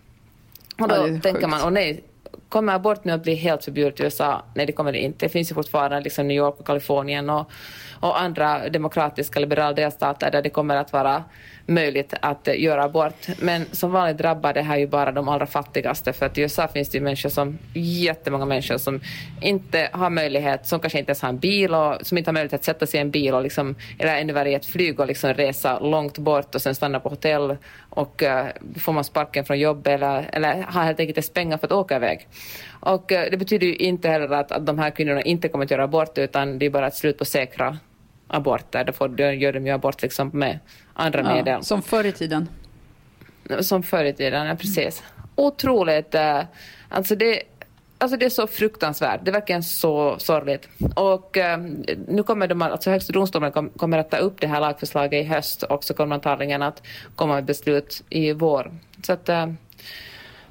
[0.82, 2.04] Och då Ja, tänker man, och nej,
[2.50, 4.46] kommer abort nu att bli helt förbjudet i USA?
[4.54, 5.26] Nej, det kommer det inte.
[5.26, 7.52] Det finns ju fortfarande liksom New York och Kalifornien och,
[8.00, 11.24] och andra demokratiska liberala delstater där det kommer att vara
[11.68, 13.28] möjligt att göra abort.
[13.40, 16.68] Men som vanligt drabbar det här ju bara de allra fattigaste för att i USA
[16.68, 19.02] finns det ju människor som, jättemånga människor som
[19.42, 22.54] inte har möjlighet, som kanske inte ens har en bil och som inte har möjlighet
[22.54, 25.08] att sätta sig i en bil och liksom, eller ännu värre i ett flyg och
[25.08, 27.58] liksom resa långt bort och sen stanna på hotell
[27.98, 31.68] och uh, får man sparken från jobbet eller, eller har helt enkelt inte pengar för
[31.68, 32.28] att åka iväg.
[32.80, 35.72] Och eh, det betyder ju inte heller att, att de här kvinnorna inte kommer att
[35.72, 37.78] göra abort utan det är bara ett slut på säkra
[38.28, 38.94] aborter.
[39.08, 40.60] Då gör de ju abort liksom med
[40.94, 41.48] andra medel.
[41.48, 42.50] Ja, som förr i tiden.
[43.60, 45.04] Som förr i tiden, ja, precis.
[45.36, 46.16] Otroligt.
[46.16, 46.42] eh,
[46.90, 47.42] Alltså det,
[47.98, 49.20] alltså det är så fruktansvärt.
[49.24, 50.70] Det är verkligen så sorgligt.
[50.96, 51.60] Och eh,
[52.08, 55.28] nu kommer de, alltså Högsta domstolen kom, kommer att ta upp det här lagförslaget i
[55.28, 56.84] höst och så kommer antagligen att
[57.16, 58.72] komma med beslut i vår.
[59.04, 59.48] Så att eh,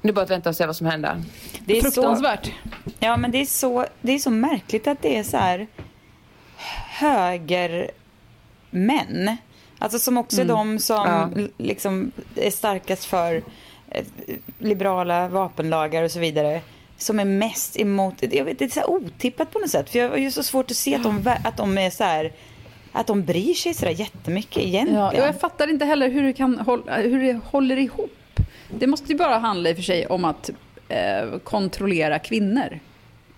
[0.01, 1.23] nu bara att vänta och se vad som händer.
[1.65, 2.45] Det är Fruktansvärt.
[2.45, 2.51] Så,
[2.99, 5.67] ja, men det är, så, det är så märkligt att det är så här
[6.89, 7.91] högermän.
[9.79, 11.29] Alltså som också är de som Ja.
[11.57, 13.41] liksom är starkast för
[13.89, 14.05] eh,
[14.59, 16.61] liberala vapenlagar och så vidare.
[16.97, 19.89] Som är mest emot, jag vet, det är så här otippat på något sätt.
[19.89, 22.31] För jag har ju så svårt att se att de, att de är så här,
[22.91, 25.01] att de bryr sig så där jättemycket egentligen.
[25.01, 28.39] Ja, och jag fattar inte heller hur det, kan hålla, hur det håller ihop.
[28.79, 30.49] Det måste ju bara handla i och för sig om att
[30.89, 32.79] eh, kontrollera kvinnor.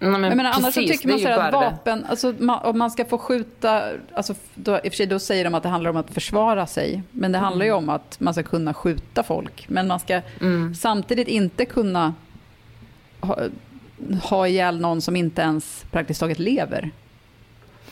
[0.01, 2.33] Nej, men jag menar, annars så tycker man så att vapen, alltså,
[2.63, 3.83] om man ska få skjuta,
[4.13, 6.67] alltså, då, i och för sig då säger de att det handlar om att försvara
[6.67, 7.03] sig.
[7.11, 9.65] Men det handlar ju om att man ska kunna skjuta folk.
[9.69, 10.75] Men man ska Mm.
[10.75, 12.13] samtidigt inte kunna
[13.19, 13.37] ha,
[14.23, 16.91] ha ihjäl någon som inte ens praktiskt taget lever.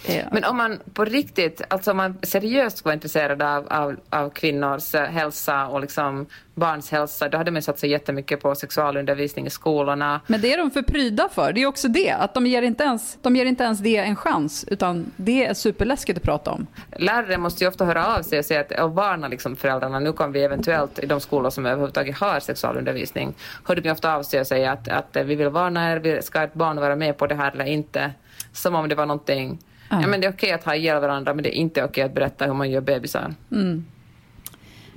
[0.05, 4.29] Eh, Men om man på riktigt, alltså om man seriöst var intresserad av, av, av
[4.29, 6.25] kvinnors hälsa och liksom
[6.55, 10.21] barns hälsa, då hade man satsat jättemycket på sexualundervisning i skolorna.
[10.27, 11.53] Men det är de för pryda för.
[11.53, 12.11] Det är också det.
[12.11, 14.65] Att de ger inte ens, de ger inte ens det en chans.
[14.67, 16.67] Utan det är superläskigt att prata om.
[16.97, 19.99] Lärare måste ju ofta höra av sig och, säga att, och varna liksom föräldrarna.
[19.99, 23.33] Nu kommer vi eventuellt i de skolor som överhuvudtaget har sexualundervisning.
[23.63, 26.43] Hörde de ofta av sig och säga att, att vi vill varna er, vi- ska
[26.43, 28.11] ett barn vara med på det här eller inte?
[28.53, 29.59] Som om det var någonting.
[29.89, 30.07] Ja.
[30.07, 32.45] men det är okej att ha ihjäl varandra men det är inte okej att berätta
[32.45, 33.33] hur man gör bebisar.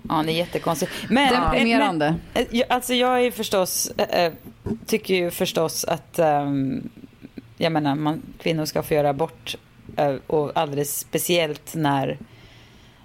[0.08, 0.92] Ja, det är jättekonstigt.
[1.08, 2.14] Men, Deprimerande.
[2.34, 4.32] Men, eh, jag- alltså jag är förstås, eh, eh,
[4.86, 6.90] tycker ju förstås att ehm,
[7.56, 9.56] jag menar, man, kvinnor ska få göra abort.
[9.96, 12.18] eh, och alldeles speciellt när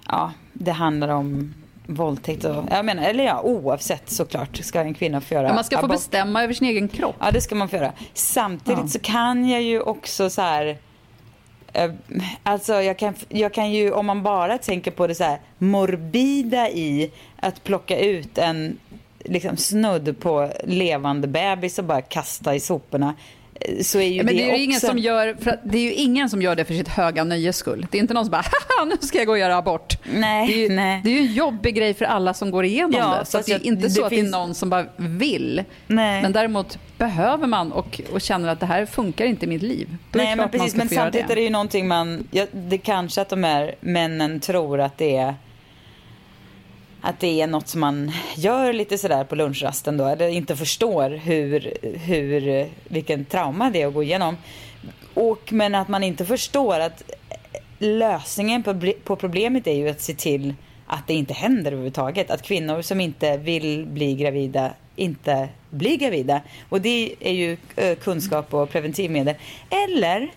[0.08, 1.54] ja, det handlar om
[1.86, 2.44] våldtäkt.
[2.44, 5.76] Och, jag menar, eller ja, oavsett såklart ska en kvinna få göra Ja, man ska
[5.78, 5.96] få abort.
[5.96, 7.16] bestämma över sin egen kropp.
[7.20, 7.92] Ja, det ska man få göra.
[8.14, 8.88] Samtidigt Ja.
[8.88, 10.78] så kan jag ju också så här...
[11.76, 11.90] Eh,
[12.42, 16.70] alltså jag kan, jag kan ju, om man bara tänker på det så här morbida
[16.70, 18.78] i att plocka ut en
[19.18, 23.14] liksom snudd på levande bebis och bara kasta i soporna.
[23.82, 26.42] Så är ju men det, är ju ingen som gör, det är ju ingen som
[26.42, 27.86] gör det för sitt höga nöjes skull.
[27.90, 29.94] Det är inte någon som bara haha nu ska jag gå och göra abort.
[30.14, 31.00] Nej, Det är ju, nej.
[31.04, 33.14] det är ju en jobbig grej för alla som går igenom Ja, det.
[33.14, 34.70] Så att fast det är jag- inte det så att det finns- är någon som
[34.70, 35.64] bara vill.
[35.86, 36.22] Nej.
[36.22, 39.88] Men däremot behöver man och, och känner att det här funkar inte i mitt liv.
[40.12, 40.74] Då det Nej, men precis.
[40.76, 41.32] Men samtidigt det.
[41.34, 42.28] är det ju någonting man...
[42.30, 45.34] Ja, det kanske att de här männen tror att det är...
[47.06, 50.04] Att det är något som man gör lite sådär på lunchrasten då.
[50.04, 54.36] Eller inte förstår hur, hur, vilken trauma det är att gå igenom.
[55.14, 57.02] Och, men att man inte förstår att
[57.78, 60.54] lösningen på, på problemet är ju att se till
[60.86, 62.30] att det inte händer överhuvudtaget.
[62.30, 66.40] Att kvinnor som inte vill bli gravida inte blir gravida.
[66.68, 69.34] Och det är ju eh, kunskap och preventivmedel.
[69.70, 70.30] Eller,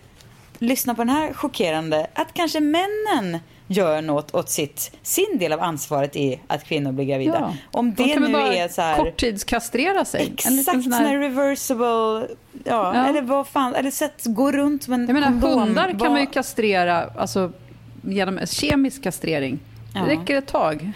[0.58, 3.38] lyssna på den här chockerande, att kanske männen
[3.72, 7.36] gör något åt sitt, sin del av ansvaret i att kvinnor blir gravida.
[7.40, 7.54] Ja.
[7.78, 8.96] Om De det nu bara är så här...
[8.96, 10.30] korttidskastrera sig.
[10.34, 13.06] Exakt, sån här reversible, ja, Ja.
[13.08, 15.58] eller vad fan, eller sätt, gå runt som en jag menar, kondom.
[15.60, 17.52] hundar kan Vad- man ju kastrera alltså,
[18.02, 19.58] genom kemisk kastrering.
[19.94, 20.00] Ja.
[20.00, 20.92] Det räcker ett tag.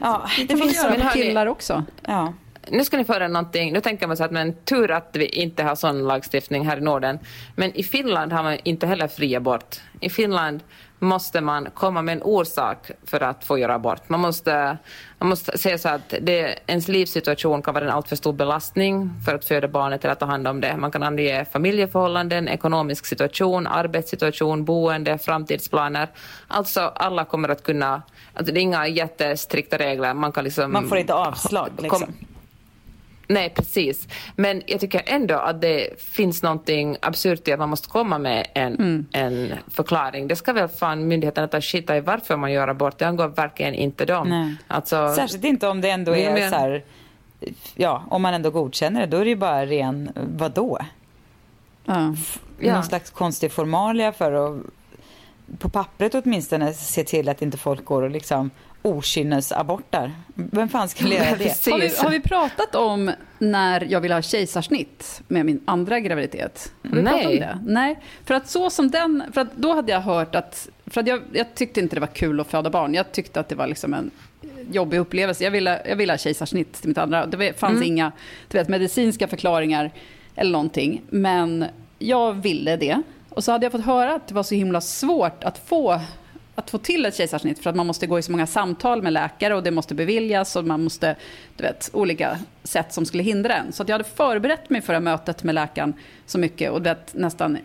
[0.00, 1.84] Ja, Det det finns med hörni- killar också.
[2.06, 2.32] Ja.
[2.70, 3.72] Nu ska ni få höra någonting.
[3.72, 6.80] Nu tänker man så att men tur att vi inte har sån lagstiftning här i
[6.80, 7.18] Norden.
[7.56, 9.76] Men i Finland har man inte heller fri abort.
[10.00, 10.60] I Finland
[11.02, 14.08] måste man komma med en orsak för att få göra abort.
[14.08, 14.78] Man måste,
[15.18, 19.34] man måste säga så att det, ens livssituation kan vara en alltför stor belastning för
[19.34, 20.76] att föda barnet eller ta hand om det.
[20.76, 26.08] Man kan ange familjeförhållanden, ekonomisk situation, arbetssituation, boende, framtidsplaner.
[26.48, 28.02] Alltså alla kommer att kunna,
[28.34, 30.14] alltså det är inga jättestrikta regler.
[30.14, 30.72] Man kan liksom...
[30.72, 32.00] Man får inte avslag liksom.
[32.00, 32.31] Kom-
[33.32, 34.08] Nej, precis.
[34.36, 38.46] Men jag tycker ändå att det finns någonting absurt i att man måste komma med
[38.54, 39.06] en, Mm.
[39.12, 40.28] en förklaring.
[40.28, 42.98] Det ska väl fan myndigheterna ta skita i varför man gör abort.
[42.98, 44.28] Det angår verkligen inte dem.
[44.28, 44.54] Nej.
[44.68, 46.84] Alltså, Särskilt inte om det ändå är men- så här,
[47.74, 50.78] ja, om man ändå godkänner det, då är det ju bara ren, vadå?
[51.84, 52.14] Ja.
[52.58, 52.74] Ja.
[52.74, 54.62] Någon slags konstig formalia för att,
[55.58, 58.50] på pappret åtminstone, se till att inte folk går och liksom
[58.82, 60.12] okynnesabortar.
[60.34, 61.70] Vem fan skulle göra det?
[61.70, 66.72] Har vi, har vi pratat om när jag ville ha kejsarsnitt med min andra graviditet?
[66.82, 67.12] Har vi Nej.
[67.12, 67.58] pratat om det?
[67.72, 67.98] Nej.
[68.24, 71.20] För att så som den, för att då hade jag hört att, för att jag,
[71.32, 72.94] jag tyckte inte det var kul att föda barn.
[72.94, 74.10] Jag tyckte att det var liksom en
[74.70, 75.44] jobbig upplevelse.
[75.44, 77.26] Jag ville, jag ville ha kejsarsnitt till mitt andra.
[77.26, 78.12] Det fanns inga
[78.48, 79.90] du vet, medicinska förklaringar
[80.34, 81.02] eller någonting.
[81.10, 81.64] Men
[81.98, 83.02] jag ville det.
[83.28, 86.00] Och så hade jag fått höra att det var så himla svårt att få
[86.54, 89.12] att få till ett kejsarsnitt för att man måste gå i så många samtal med
[89.12, 91.16] läkare och det måste beviljas och man måste,
[91.56, 93.72] du vet, olika sätt som skulle hindra en.
[93.72, 95.94] Så att jag hade förberett mig för det mötet med läkaren
[96.26, 97.58] så mycket och vet, nästan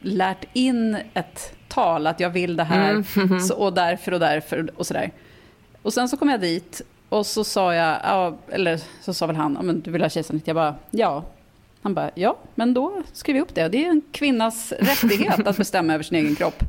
[0.00, 3.04] lärt in ett tal att jag vill det här
[3.48, 5.10] så, och därför och därför och sådär.
[5.82, 9.36] Och sen så kom jag dit och så sa jag, ja, eller så sa väl
[9.36, 10.46] han, ja, men du vill ha kejsarsnitt?
[10.46, 11.24] Jag bara, ja.
[11.82, 13.68] Han bara, ja, men då skriver vi upp det.
[13.68, 16.64] Det är en kvinnas rättighet att bestämma över sin egen kropp.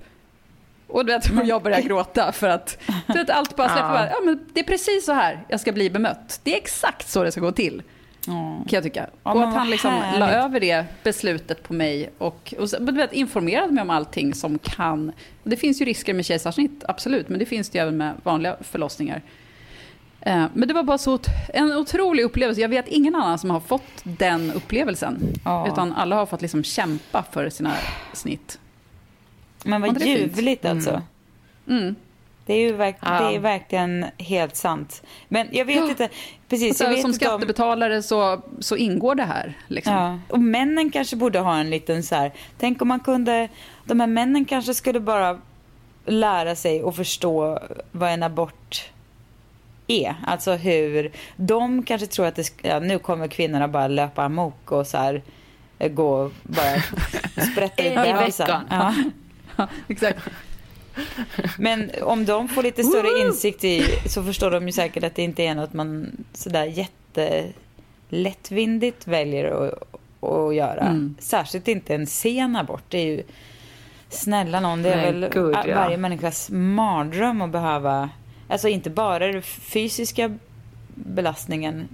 [0.89, 2.77] Och du vet, jag började gråta för att
[3.07, 3.93] du vet, allt bara släpper.
[3.93, 4.07] Ja.
[4.11, 6.39] ja, men det är precis så här jag ska bli bemött.
[6.43, 7.81] Det är exakt så det ska gå till.
[8.25, 9.07] Kan jag tycka.
[9.23, 13.13] Ja, och att han liksom la över det beslutet på mig och, och du vet,
[13.13, 15.11] informerade mig om allting som kan.
[15.43, 18.57] Det finns ju risker med kejsarsnitt, absolut, men det finns det ju även med vanliga
[18.61, 19.21] förlossningar.
[20.21, 21.19] Eh, Men det var bara så
[21.53, 22.61] en otrolig upplevelse.
[22.61, 25.33] Jag vet ingen annan som har fått den upplevelsen.
[25.45, 25.67] Ja.
[25.67, 27.73] Utan alla har fått liksom kämpa för sina
[28.13, 28.59] snitt.
[29.65, 30.19] Men vad Ja, fint.
[30.19, 31.01] ljuvligt alltså.
[31.67, 31.95] Mm.
[32.45, 33.19] Det är ju verk- Ja.
[33.29, 35.03] det är verkligen helt sant.
[35.27, 36.09] Men jag vet inte, Och
[36.49, 37.31] precis, så, jag vet som inte om...
[37.31, 39.53] skattebetalare så, så ingår det här.
[39.67, 39.93] Liksom.
[39.93, 40.19] Ja.
[40.29, 43.49] Och männen kanske borde ha en liten så här, tänk om man kunde,
[43.85, 45.39] de här männen kanske skulle bara
[46.05, 47.59] lära sig och förstå
[47.91, 48.89] vad en abort
[49.87, 50.15] är.
[50.27, 54.71] Alltså hur, de kanske tror att det, sk- ja, nu kommer kvinnorna bara löpa amok
[54.71, 55.21] och så här
[55.79, 56.81] gå och bara
[57.53, 58.63] sprätta ut i veckan.
[58.69, 58.93] Ja.
[59.87, 60.19] Exakt.
[61.57, 65.21] Men om de får lite större insikt i så förstår de ju säkert att det
[65.21, 66.87] inte är något man sådär
[67.19, 69.73] jättelättvindigt väljer att,
[70.23, 70.81] att göra.
[70.81, 71.15] Mm.
[71.19, 72.83] Särskilt inte en sen abort.
[72.89, 73.23] Det är ju
[74.09, 75.75] snälla någon, det är Nej, väl gud, ja.
[75.75, 78.09] varje människas mardröm att behöva,
[78.47, 80.37] alltså inte bara den fysiska
[80.95, 81.87] belastningen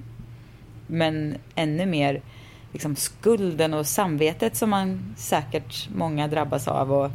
[0.88, 2.22] men ännu mer
[2.74, 7.12] liksom skulden och samvetet som man säkert många drabbas av och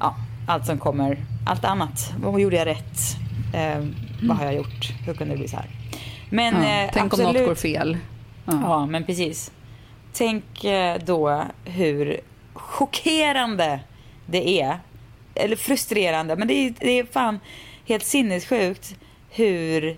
[0.00, 2.12] ja, allt som kommer, allt annat.
[2.22, 3.16] Vad gjorde jag rätt?
[3.54, 3.84] Eh,
[4.22, 4.92] vad har jag gjort?
[5.06, 5.66] Hur kunde det bli så här?
[6.30, 7.98] Men Ja, eh, tänk om absolut, något går fel.
[8.44, 8.60] Ja.
[8.62, 9.52] Ja, men precis.
[10.12, 12.20] Tänk eh, då hur
[12.52, 13.80] chockerande
[14.26, 14.78] det är.
[15.34, 17.40] Eller frustrerande, men det är, det är fan
[17.86, 18.96] helt sinnessjukt
[19.30, 19.96] hur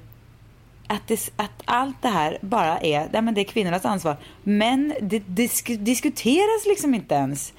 [0.86, 4.16] att, det, att allt det här bara är, nej men det är kvinnornas ansvar.
[4.42, 7.53] Men det, disk, diskuteras liksom inte ens.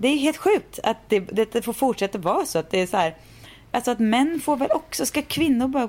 [0.00, 1.20] Det är helt sjukt att det,
[1.52, 2.58] det får fortsätta vara så.
[2.58, 3.14] Att det är så här,
[3.70, 5.88] alltså att män får väl också, ska kvinnor bara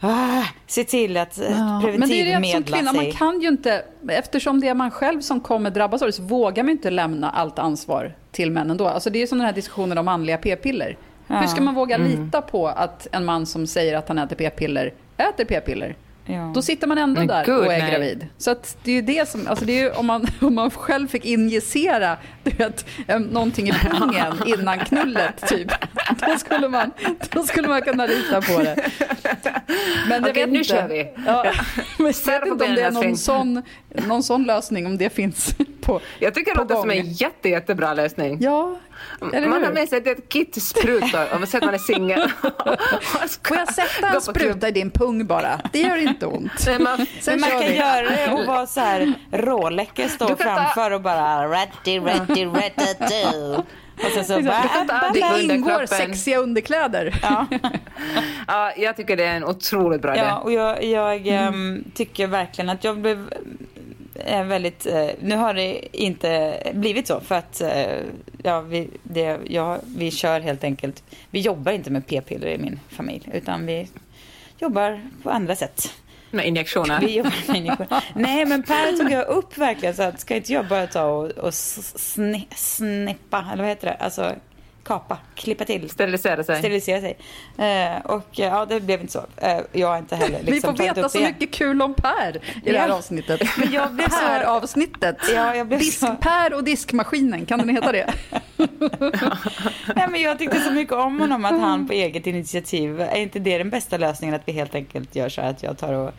[0.00, 3.02] ah, se till att Ja, men det är preventivmedla det som kvinna, sig?
[3.02, 6.22] man kan ju inte, eftersom det är man själv som kommer drabbas av det, så
[6.22, 8.86] vågar man inte lämna allt ansvar till männen då.
[8.86, 10.96] Alltså det är som den här diskussionen om manliga p-piller.
[11.26, 14.92] Hur ska man våga lita på att en man som säger att han äter p-piller,
[15.16, 15.96] äter p-piller?
[16.26, 16.52] Ja.
[16.54, 17.90] Då sitter man ändå Men där gud, och är nej.
[17.90, 18.26] gravid.
[18.38, 20.70] Så att det är ju det som, alltså det är ju om man, om man
[20.70, 22.86] själv fick injicera du vet,
[23.30, 25.68] någonting i pungen innan knullet typ.
[26.26, 26.90] Då skulle man,
[27.30, 28.90] då skulle man kunna lita på det.
[30.08, 30.68] Men jag Okej, vet nu inte.
[30.68, 31.08] kör vi.
[31.26, 31.44] Ja,
[31.98, 33.62] men jag vet inte om det är någon sån,
[34.06, 37.94] någon sån lösning, om det finns på Jag tycker det låter som en jätte, jättebra
[37.94, 38.38] lösning.
[38.40, 38.78] Ja,
[39.20, 42.28] man har med sig ett kit sprutor om man säger att man är singel.
[43.46, 45.60] Får jag sätta en spruta i din pung bara?
[45.72, 46.52] Det gör inte ont.
[46.66, 47.76] Nej, man, Sen Men man kan vi.
[47.76, 52.44] göra det och vara så här råläcker, stå kan ta- framför och bara ready, ready,
[52.46, 53.62] ready, do.
[53.96, 55.10] Och sen så bara...
[55.14, 57.14] Det ingår sexiga underkläder.
[57.22, 57.46] Ja,
[58.46, 60.24] ja, jag tycker det är en otroligt bra idé.
[60.28, 61.54] ja och jag, jag Mm.
[61.54, 63.30] ehm, tycker verkligen att jag blev
[64.14, 67.98] är väldigt, eh, nu har det inte blivit så för att eh,
[68.42, 72.80] ja, vi, det, ja, vi kör helt enkelt, vi jobbar inte med p-piller i min
[72.88, 73.88] familj utan vi
[74.58, 75.94] jobbar på andra sätt.
[76.30, 77.00] Med injektioner.
[77.00, 77.86] Vi jobbar med människor.
[78.14, 81.30] Nej, men Per tog jag upp verkligen så att ska inte jag bara ta och,
[81.30, 83.94] och snippa, eller vad heter det?
[83.94, 84.34] Alltså
[84.84, 85.90] kapa, klippa till.
[85.90, 86.58] Sterilisera sig.
[86.58, 87.16] Sterilisera sig.
[87.58, 89.24] Eh, och eh, ja, det blev inte så.
[89.36, 91.34] Eh, jag har inte heller liksom Vi får veta så igen.
[91.40, 92.94] mycket kul om Per i det här Ja.
[92.94, 93.40] avsnittet.
[93.58, 95.16] Men jag blev så- Per-avsnittet.
[95.34, 98.12] Ja, jag blev så- Disk-Per och diskmaskinen, kan den heta det?
[99.96, 103.38] Nej, men jag tyckte så mycket om honom att han på eget initiativ, är inte
[103.38, 106.10] det den bästa lösningen att vi helt enkelt gör så här att jag tar och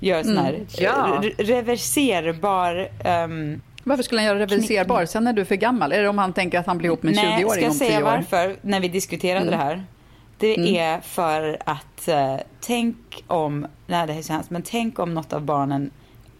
[0.00, 1.20] gör sån här Ja.
[1.22, 5.04] re- reverserbar ehm, Varför skulle han göra reverserbar?
[5.04, 5.92] Sen är du för gammal.
[5.92, 7.70] Är det om han tänker att han blir ihop med en Nej, 20-åring ska jag
[7.70, 8.02] om säga 10 år?
[8.02, 9.50] varför när vi diskuterade Mm.
[9.58, 9.84] det här?
[10.38, 14.98] Det är för att eh, tänk om, nej det här är så hemskt, men tänk
[14.98, 15.90] om något av barnen,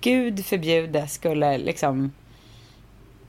[0.00, 2.12] gud förbjude, skulle liksom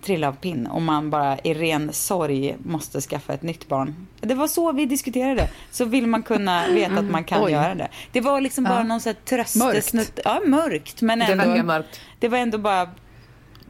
[0.01, 4.07] trilla av pinn om man bara i ren sorg måste skaffa ett nytt barn.
[4.19, 5.49] Det var så vi diskuterade.
[5.71, 7.51] Så vill man kunna veta att man kan Oj.
[7.51, 7.87] göra det.
[8.11, 8.83] Det var liksom bara Ja.
[8.83, 10.19] någon sån här tröstesnutt.
[10.25, 11.01] Ja, mörkt.
[11.01, 11.99] Men Det ändå, verkar mörkt.
[12.19, 12.89] det var ändå bara,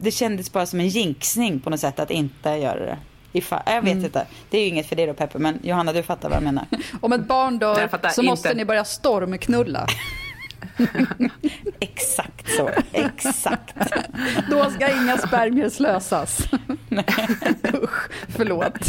[0.01, 2.97] det kändes bara som en jinxning på något sätt att inte göra det.
[3.33, 4.27] Ifall, jag vet inte.
[4.49, 6.65] Det är ju inget för dig då Peppe, men Johanna du fattar vad jag menar.
[7.01, 8.57] Om ett barn dör så måste inte.
[8.57, 9.87] ni börja stormknulla.
[11.79, 13.75] Exakt så, exakt.
[14.49, 16.39] Då ska inga spermier slösas.
[17.83, 18.79] Usch, förlåt.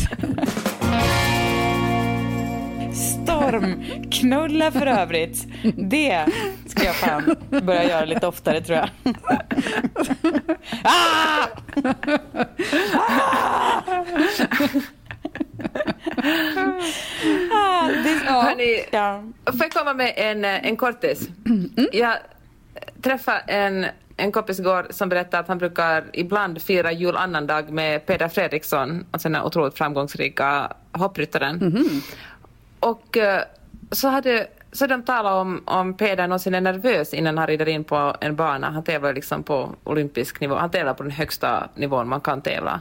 [2.94, 5.46] Stormknulla för övrigt.
[5.76, 6.26] Det
[6.66, 8.88] ska jag fan börja göra lite oftare tror jag.
[10.84, 11.46] Ah!
[17.52, 18.42] Ah, det, ja.
[18.42, 19.22] Hörni, Ja.
[19.46, 21.28] Får jag komma med en, eh, en kortis?
[21.92, 22.16] Jag
[23.02, 23.86] träffade en,
[24.16, 29.06] en kompis igår som berättade att han brukar ibland fira jul annandag med Peder Fredriksson,
[29.10, 31.82] alltså den otroligt framgångsrika hoppryttaren.
[32.82, 33.42] Och eh,
[33.90, 37.84] så hade så de talade om, om Peder någonsin är nervös innan han rider in
[37.84, 38.70] på en bana.
[38.70, 40.54] Han tävlar liksom på olympisk nivå.
[40.54, 42.80] Han tävlar på den högsta nivån man kan tävla.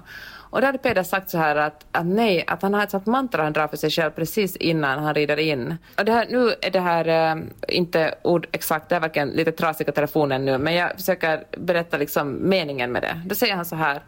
[0.51, 3.05] Och då hade Peder sagt så här att, att nej, att han har ett sånt
[3.05, 5.77] mantra han drar för sig själv precis innan han rider in.
[5.97, 9.51] Och det här, nu är det här äh, inte ord exakt, det är verkligen lite
[9.51, 13.21] trasiga telefonen nu, men jag försöker berätta liksom meningen med det.
[13.25, 14.01] Då säger han så här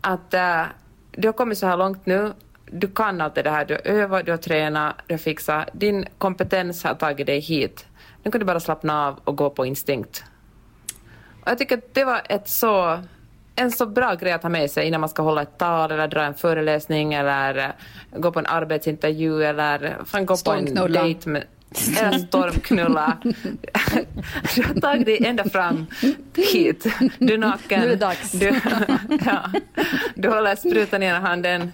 [0.00, 0.62] att äh,
[1.10, 2.32] du har kommit så här långt nu,
[2.72, 6.06] du kan allt det här, du har övat, du har tränat, du har fixat, din
[6.18, 7.86] kompetens har tagit dig hit.
[8.22, 10.24] Nu kan du bara slappna av och gå på instinkt.
[11.42, 12.98] Och jag tycker att det var ett så,
[13.56, 16.08] en så bra grej att ha med sig innan man ska hålla ett tal eller
[16.08, 17.72] dra en föreläsning eller
[18.16, 21.44] gå på en arbetsintervju eller fan, gå på en dejt med
[22.00, 23.18] eller stormknulla.
[24.54, 25.86] Du har tagit dig ända fram
[26.36, 26.86] hit.
[27.18, 27.80] Du är naken.
[27.80, 28.32] Nu är det dags.
[28.32, 28.60] Du,
[29.24, 29.50] ja,
[30.14, 31.72] du håller sprutan i ena handen,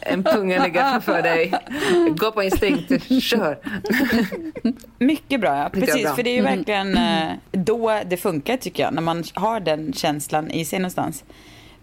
[0.00, 1.52] en pungen ligger framför dig.
[2.16, 3.58] Gå på instinkt, kör.
[4.98, 5.68] Mycket bra, ja.
[5.68, 6.14] Precis, bra.
[6.14, 9.92] för det är ju verkligen eh, då det funkar tycker jag, när man har den
[9.92, 11.24] känslan i sig någonstans.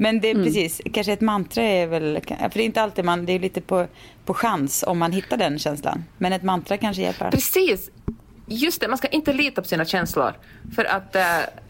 [0.02, 3.26] Men det är precis, kanske ett mantra är väl, för det är inte alltid man,
[3.26, 3.88] det är lite på,
[4.30, 6.03] på chans om man hittar den känslan.
[6.17, 7.32] Men ett mantra kanske hjälper.
[7.32, 7.89] Precis.
[8.45, 10.34] Just det, man ska inte lita på sina känslor.
[10.75, 11.23] För att, eh,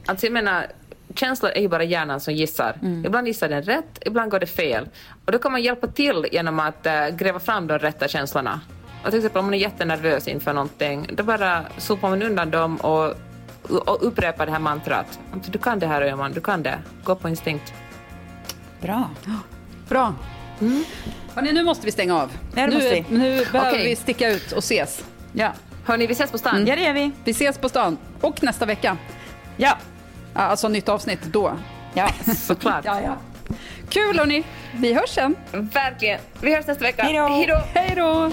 [0.06, 0.68] alltså jag menar,
[1.16, 2.78] känslor är ju bara hjärnan som gissar.
[3.06, 4.90] Ibland gissar den rätt, ibland går det fel.
[5.26, 8.62] Och då kan man hjälpa till genom att eh, gräva fram de rätta känslorna.
[9.04, 12.78] Och till exempel om man är jättenervös inför någonting, då bara sopar man undan dem
[12.78, 13.14] och,
[13.88, 15.20] och upprepar det här mantrat.
[15.34, 16.80] Alltså, Du kan det här Öhman, du kan det.
[17.04, 17.74] Gå på instinkt.
[18.82, 19.10] Bra.
[19.90, 20.14] Bra.
[21.36, 22.32] Hörrni, nu måste vi stänga av.
[22.56, 23.06] Ja, nu, måste vi.
[23.10, 23.90] nu behöver Okej.
[23.90, 25.04] vi sticka ut och ses.
[25.34, 25.54] Ja.
[25.86, 26.68] Hörni, vi ses på stan.
[26.68, 27.12] Ja, det gör vi.
[27.24, 27.98] Vi ses på stan.
[28.22, 28.98] Och nästa vecka.
[29.58, 29.78] Ja.
[30.34, 31.58] Alltså nytt avsnitt då.
[31.94, 32.10] Ja.
[32.36, 32.86] Såklart.
[32.86, 33.18] Ja, ja.
[33.90, 34.44] Kul hörni.
[34.76, 35.36] Vi hörs sen.
[35.52, 36.20] Verkligen.
[36.42, 37.04] Vi hörs nästa vecka.
[37.04, 37.62] Hej då.
[37.74, 38.32] Hej då!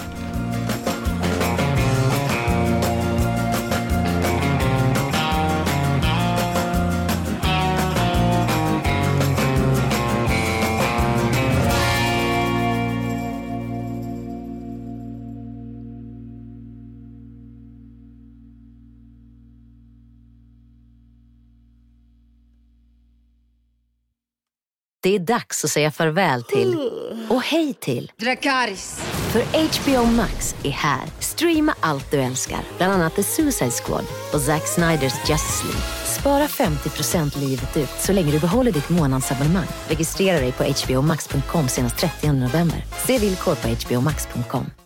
[25.07, 26.91] Det är dags att säga farväl till
[27.29, 29.01] och hej till Dracarys.
[29.33, 31.03] För HBO Max är här.
[31.21, 35.83] Streama allt du älskar, bland annat The Suicide Squad och Zack Sniders Justice League.
[36.05, 39.67] Spara 50% livet ut så länge du behåller ditt månadsabonnemang.
[39.89, 42.85] Registrera dig på hbomax.com senast 30 november.
[43.07, 44.86] Se villkor på hbomax.com.